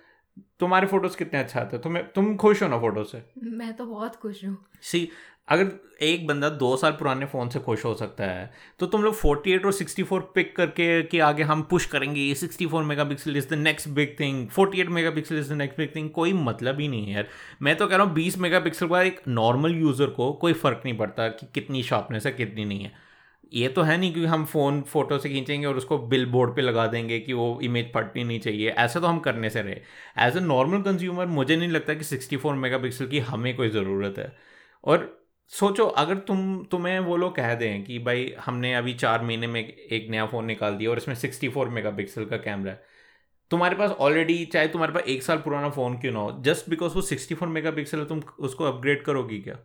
[0.59, 1.81] तुम्हारे फ़ोटोज़ कितने अच्छे आते हैं?
[1.83, 3.23] तुम्हें तुम खुश हो ना फ़ोटो से?
[3.43, 5.09] मैं तो बहुत खुश हूँ। सी
[5.47, 5.69] अगर
[6.01, 9.65] एक बंदा दो साल पुराने फ़ोन से खुश हो सकता है तो तुम लोग 48
[9.65, 13.89] और 64 पिक करके कि आगे हम पुश करेंगे ये 64 megapixel is the next
[13.89, 17.27] big thing 48 megapixel is the next big thing कोई मतलब ही नहीं है यार।
[17.61, 20.97] मैं तो कह रहा हूँ 20 मेगापिक्सल का एक नॉर्मल यूज़र को कोई फ़र्क नहीं
[20.97, 23.06] पड़ता कि कितनी शार्पनेस है कितनी नहीं है।
[23.53, 26.61] ये तो है नहीं कि हम फ़ोन, फ़ोटो से खींचेंगे और उसको बिल बोर्ड पर
[26.61, 29.81] लगा देंगे कि वो इमेज फटनी नहीं चाहिए। ऐसा तो हम करने से रहे।
[30.27, 33.69] एज अ नॉर्मल कंज्यूमर मुझे नहीं लगता कि सिक्सटी फोर मेगा पिक्सल की हमें कोई
[33.69, 34.35] ज़रूरत है।
[34.83, 39.47] और सोचो, अगर तुम, तुम्हें वो लोग कह दें कि भाई, हमने अभी चार महीने
[39.47, 42.83] में एक नया फ़ोन निकाल दिया और इसमें सिक्सटी फोर मेगा पिक्सल का कैमरा है।
[43.51, 46.93] तुम्हारे पास ऑलरेडी चाहे तुम्हारे पास एक साल पुराना फ़ोन क्यों ना हो जस्ट बिकॉज़
[46.93, 49.55] वो सिक्सटी फोर मेगा पिक्सल है, तुम उसको अपग्रेड करोगी क्या?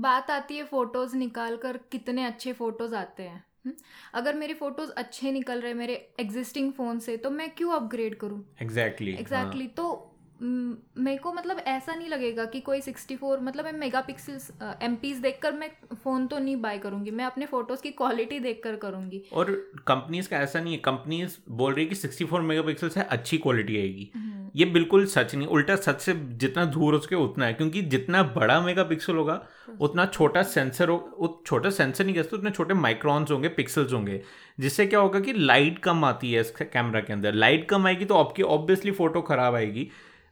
[0.00, 3.74] बात आती है फ़ोटोज़ निकाल कर कितने अच्छे फ़ोटोज़ आते हैं हम्म?
[4.14, 8.44] अगर मेरे फ़ोटोज़ अच्छे निकल रहे मेरे एग्जिस्टिंग फ़ोन से तो मैं क्यों अपग्रेड करूँ
[8.62, 9.66] एग्जैक्टली एग्जैक्टली.
[9.66, 10.05] तो
[10.40, 14.50] मेरे को मतलब ऐसा नहीं लगेगा कि कोई 64 मतलब मैं मेगा पिक्सल्स
[14.82, 18.38] एम पीज देख कर मैं फ़ोन तो नहीं बाय करूँगी मैं अपने फ़ोटोज़ की क्वालिटी
[18.40, 19.50] देख कर करूँगी। और
[19.86, 23.76] कंपनीज़ का ऐसा नहीं है कंपनीज़ बोल रही है कि 64 मेगापिक्सल है अच्छी क्वालिटी
[23.76, 27.54] आएगी। हम्म। ये बिल्कुल सच नहीं उल्टा सच से जितना दूर हो सके उतना है
[27.54, 29.40] क्योंकि जितना बड़ा मेगा पिक्सल होगा
[29.80, 34.20] उतना छोटा सेंसर हो छोटा सेंसर नहीं कहते उतने छोटे माइक्रॉन्स होंगे पिक्सल्स होंगे।
[34.60, 38.04] जिससे क्या होगा कि लाइट कम आती है इस कैमरा के अंदर। लाइट कम आएगी
[38.04, 39.88] तो आपकी ऑब्वियसली फ़ोटो ख़राब आएगी।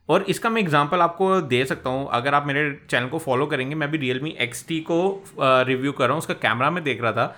[0.09, 3.75] और इसका मैं एग्जांपल आपको दे सकता हूँ। अगर आप मेरे चैनल को फॉलो करेंगे,
[3.75, 7.01] मैं भी रियल मी एक्स टी को रिव्यू कर रहा हूँ। उसका कैमरा में देख
[7.01, 7.35] रहा था।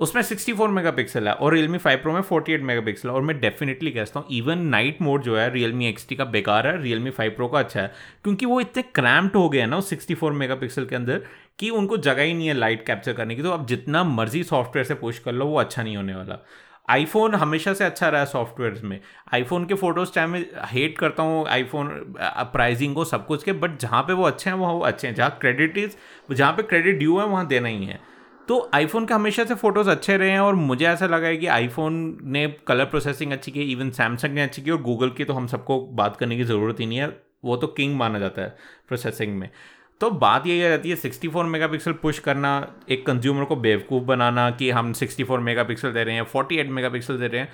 [0.00, 3.90] उसमें 64 मेगापिक्सल है और Realme 5 प्रो में 48 मेगापिक्सल है और मैं डेफिनेटली
[3.90, 7.50] कहता हूँ इवन नाइट मोड जो है, Realme XT का बेकार है, Realme 5 Pro
[7.52, 7.92] का अच्छा है।
[8.24, 11.22] क्योंकि वो इतने क्रैम्प्ड हो गए हैं ना उस 64 मेगापिक्सल के अंदर
[11.58, 14.86] कि उनको जगह ही नहीं है लाइट कैप्चर करने की। तो आप जितना मर्ज़ी सॉफ्टवेयर
[14.86, 16.44] से पुश कर लो, वो अच्छा नहीं होने वाला।
[16.90, 18.98] आईफोन हमेशा से अच्छा रहा सॉफ्टवेयर में।
[19.34, 21.88] आईफोन के फ़ोटोज़ चाहे मैं हेट करता हूँ आईफोन
[22.20, 25.14] प्राइजिंग को सब कुछ के बट जहाँ पे वो अच्छे हैं, वहाँ वो अच्छे हैं।
[25.14, 27.98] जहाँ क्रेडिट इज़ जहाँ पे क्रेडिट ड्यू है, वहाँ देना ही है।
[28.48, 31.46] तो आईफोन के हमेशा से फ़ोटोज़ अच्छे रहे हैं और मुझे ऐसा लगा है कि
[31.48, 35.34] आईफोन ने कलर प्रोसेसिंग अच्छी की इवन सैमसंग ने अच्छी की और गूगल की तो
[35.34, 37.08] हम सबको बात करने की ज़रूरत ही नहीं है।
[37.44, 38.56] वो तो किंग माना जाता है
[38.88, 39.48] प्रोसेसिंग में।
[40.00, 44.70] तो बात यही रहती है 64 मेगापिक्सल पुश करना, एक कंज्यूमर को बेवकूफ़ बनाना कि
[44.70, 47.48] हम 64 मेगापिक्सल दे रहे हैं 48 मेगापिक्सल दे रहे हैं,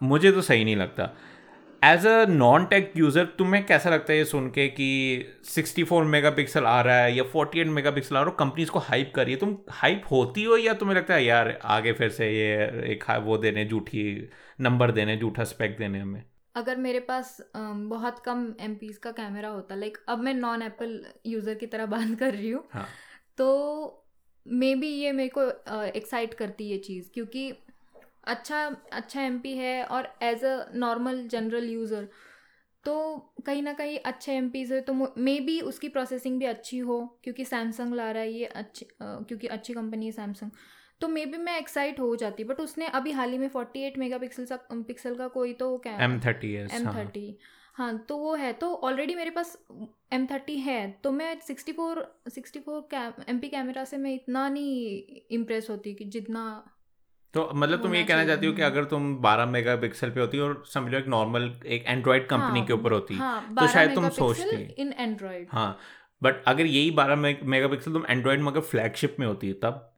[0.00, 1.10] मुझे तो सही नहीं लगता।
[1.82, 4.88] As a non tech user तुम्हें कैसा लगता है ये सुन के कि
[5.46, 9.36] 64 मेगापिक्सल आ रहा है या 48 मेगापिक्सल आ रहा है कंपनीज़ को हाइप करिए
[9.36, 13.38] तुम हाइप होती हो या तुम्हें लगता है, यार, आगे फिर से ये, एक वो
[13.38, 14.28] देने, झूठी
[14.60, 16.22] नंबर देने, झूठा स्पेक देने हमें
[16.54, 21.54] अगर मेरे पास बहुत कम एम का कैमरा होता लाइक अब मैं नॉन एप्पल यूज़र
[21.54, 22.86] की तरह बात कर रही हूँ हाँ.
[23.38, 24.04] तो
[24.46, 25.42] मे बी ये मेरे को
[25.98, 27.52] एक्साइट करती है चीज़ क्योंकि
[28.24, 32.08] अच्छा अच्छा एमपी है और as a normal general user
[32.84, 32.94] तो
[33.46, 37.00] कहीं ना कहीं अच्छे एम पीज़ है तो मे बी उसकी प्रोसेसिंग भी अच्छी हो
[37.24, 40.50] क्योंकि सैमसंग ला रहा है ये अच्छी क्योंकि अच्छी कंपनी है सैमसंग
[41.02, 43.98] तो मे बी मैं एक्साइट हो जाती बट उसने अभी हाल ही में forty eight
[43.98, 44.46] mega pixel
[44.82, 47.38] pixel का कोई तो क्या एम थर्टी एम थर्टी
[47.74, 49.56] हाँ। तो वो है तो ऑलरेडी मेरे पास
[50.12, 52.88] एम थर्टी है तो मैं sixty four sixty four
[53.28, 56.42] M P camera से मैं इतना नहीं इम्प्रेस होती कि जितना
[57.34, 60.62] तो मतलब तुम ये कहना चाहती हो कि अगर तुम 12 मेगापिक्सल पे होती और
[60.66, 64.08] समझ लो एक नॉर्मल एक एंड्रॉइड कंपनी हाँ, के ऊपर होती हाँ, तो शायद तुम
[64.08, 65.78] सोचती। इन एंड्रॉइड हाँ
[66.22, 69.91] बट अगर यही 12 मेगापिक्सल तुम एंड्रॉइड में अगर फ्लैगशिप में होती है तब?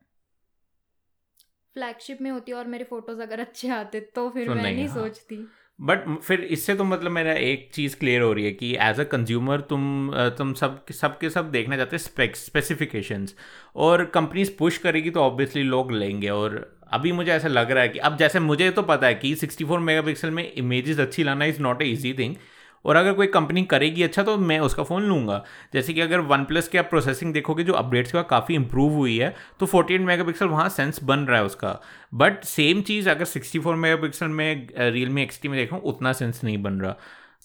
[1.76, 4.88] फ्लैगशिप में होती और मेरे फ़ोटोज़ अगर अच्छे आते तो फिर तो मैं नहीं, नहीं
[4.88, 4.96] हाँ.
[4.96, 5.46] सोचती।
[5.80, 9.04] बट फिर इससे तो मतलब मेरा एक चीज़ क्लियर हो रही है कि एज अ
[9.04, 13.34] कंज्यूमर तुम तुम सब सब के सब देखना चाहते हैं स्पेसिफिकेशंस
[13.76, 16.56] और कंपनीज़ पुश करेगी तो ऑब्वियसली लोग लेंगे और
[16.92, 19.78] अभी मुझे ऐसा लग रहा है कि अब जैसे मुझे तो पता है कि 64
[19.78, 22.36] मेगापिक्सल में इमेजेस अच्छी लाना is not a easy thing
[22.84, 25.42] और अगर कोई कंपनी करेगी अच्छा तो मैं उसका फ़ोन लूँगा।
[25.74, 28.92] जैसे कि अगर वन प्लस के आप प्रोसेसिंग देखोगे, जो अपडेट्स के बाद काफ़ी इंप्रूव
[28.92, 31.80] हुई है तो फोर्टी एट मेगा पिक्सल वहाँ सेंस बन रहा है उसका।
[32.14, 36.44] बट सेम चीज़ अगर सिक्सटी 64 मेगापिक्सल में रियल मी एक्सटी में देखूँ, उतना सेंस
[36.44, 36.96] नहीं बन रहा।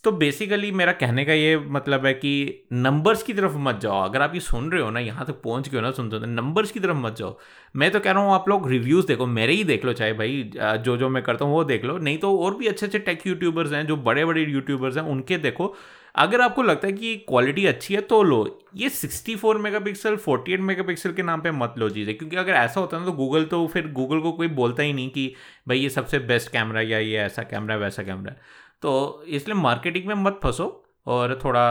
[0.04, 2.32] तो बेसिकली मेरा कहने का ये मतलब है कि
[2.74, 5.68] नंबर्स की तरफ़ मत जाओ। अगर आप ये सुन रहे हो ना, यहाँ तक पहुँच
[5.70, 7.38] गए हो ना सुनते हो नंबर्स की तरफ़ मत जाओ।
[7.76, 10.43] मैं तो कह रहा हूँ, आप लोग रिव्यूज़ देखो, मेरे ही देख लो, चाहे भाई
[10.56, 13.28] जो जो मैं करता हूँ, वो देख लो। नहीं तो और भी अच्छे अच्छे टेक
[13.28, 15.74] यूट्यूबर्स हैं, जो बड़े बड़े यूट्यूबर्स हैं, उनके देखो।
[16.16, 18.38] अगर आपको लगता है कि क्वालिटी अच्छी है तो लो।
[18.76, 22.97] ये 64 मेगापिक्सल 48 मेगापिक्सल के नाम पे मत लो चीज़ें, क्योंकि अगर ऐसा होता
[22.97, 25.34] है ना तो गूगल तो फिर गूगल को कोई बोलता ही नहीं कि,
[25.68, 29.56] भाई, ये सबसे बेस्ट कैमरा या ये ऐसा कैमरा है, वैसा कैमरा है। तो इसलिए
[29.58, 30.66] मार्केटिंग में मत फंसो
[31.08, 31.66] और थोड़ा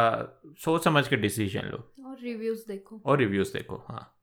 [0.60, 1.78] सोच समझ के डिसीज़न लो।
[2.08, 4.14] और रिव्यूज़ देखो। और रिव्यूज़ देखो हाँ।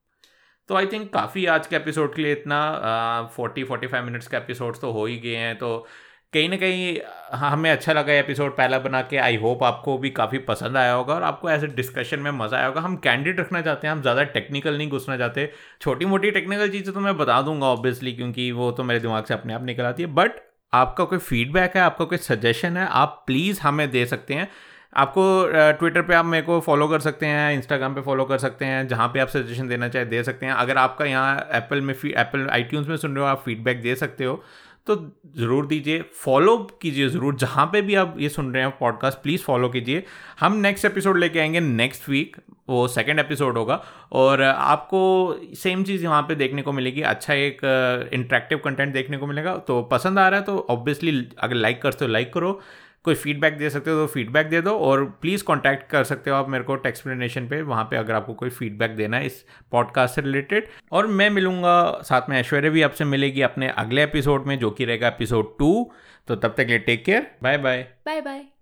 [0.70, 4.38] तो आई थिंक काफ़ी आज के एपिसोड के लिए इतना फोर्टी फोर्टी फाइव मिनट्स के
[4.38, 5.78] एपिसोड तो हो ही गए हैं तो
[6.34, 6.98] कहीं ना कहीं
[7.32, 10.94] हाँ हमें अच्छा लगा एपिसोड पहला बना के। आई होप आपको भी काफ़ी पसंद आया
[10.94, 14.02] होगा और आपको ऐसे डिस्कशन में मज़ा आया होगा। हम कैंडिड रखना चाहते हैं हम
[14.02, 15.50] ज़्यादा टेक्निकल नहीं घुसना चाहते।
[15.82, 19.34] छोटी मोटी टेक्निकल चीज़ें तो मैं बता दूँगा ऑब्वियसली क्योंकि वो तो मेरे दिमाग से
[19.34, 20.42] अपने आप निकल आती है बट
[20.76, 24.48] आपका कोई फीडबैक है, आपका कोई सजेशन है, आप प्लीज़ हमें दे सकते हैं।
[24.94, 25.24] आपको
[25.80, 28.88] ट्विटर पे आप मेरे को फॉलो कर सकते हैं इंस्टाग्राम पे फॉलो कर सकते हैं,
[28.88, 32.48] जहाँ पे आप सजेशन देना चाहे दे सकते हैं। अगर आपका यहाँ एप्पल में एप्पल
[32.50, 34.44] आई में सुन रहे हो, आप फीडबैक दे सकते हो।
[34.88, 34.96] तो
[35.38, 39.42] ज़रूर दीजिए फॉलो कीजिए ज़रूर। जहाँ पे भी आप ये सुन रहे हैं पॉडकास्ट प्लीज़
[39.44, 40.04] फॉलो कीजिए।
[40.40, 42.38] हम नेक्स्ट एपिसोड लेके आएँगे नेक्स्ट वीक
[42.70, 45.02] वो सेकेंड एपिसोड होगा। और आपको
[45.56, 49.82] सेम चीज़ यहाँ पे देखने को मिलेगी। अच्छा एक इंट्रैक्टिव कंटेंट देखने को मिलेगा। तो
[49.92, 52.60] पसंद आ रहा है तो ऑब्वियसली अगर लाइक करते हो लाइक करो।
[53.06, 56.36] कोई फीडबैक दे सकते हो तो फीडबैक दे दो और प्लीज़ कॉन्टैक्ट कर सकते हो
[56.36, 60.16] आप मेरे को टेक्सप्लेनेशन पे। वहाँ पे अगर आपको कोई फीडबैक देना है इस पॉडकास्ट
[60.16, 64.58] से रिलेटेड और मैं मिलूँगा, साथ में ऐश्वर्या भी आपसे मिलेगी अपने अगले एपिसोड में,
[64.60, 65.92] जो कि रहेगा एपिसोड टू
[66.28, 68.55] तो तब तक लिए take care bye bye bye bye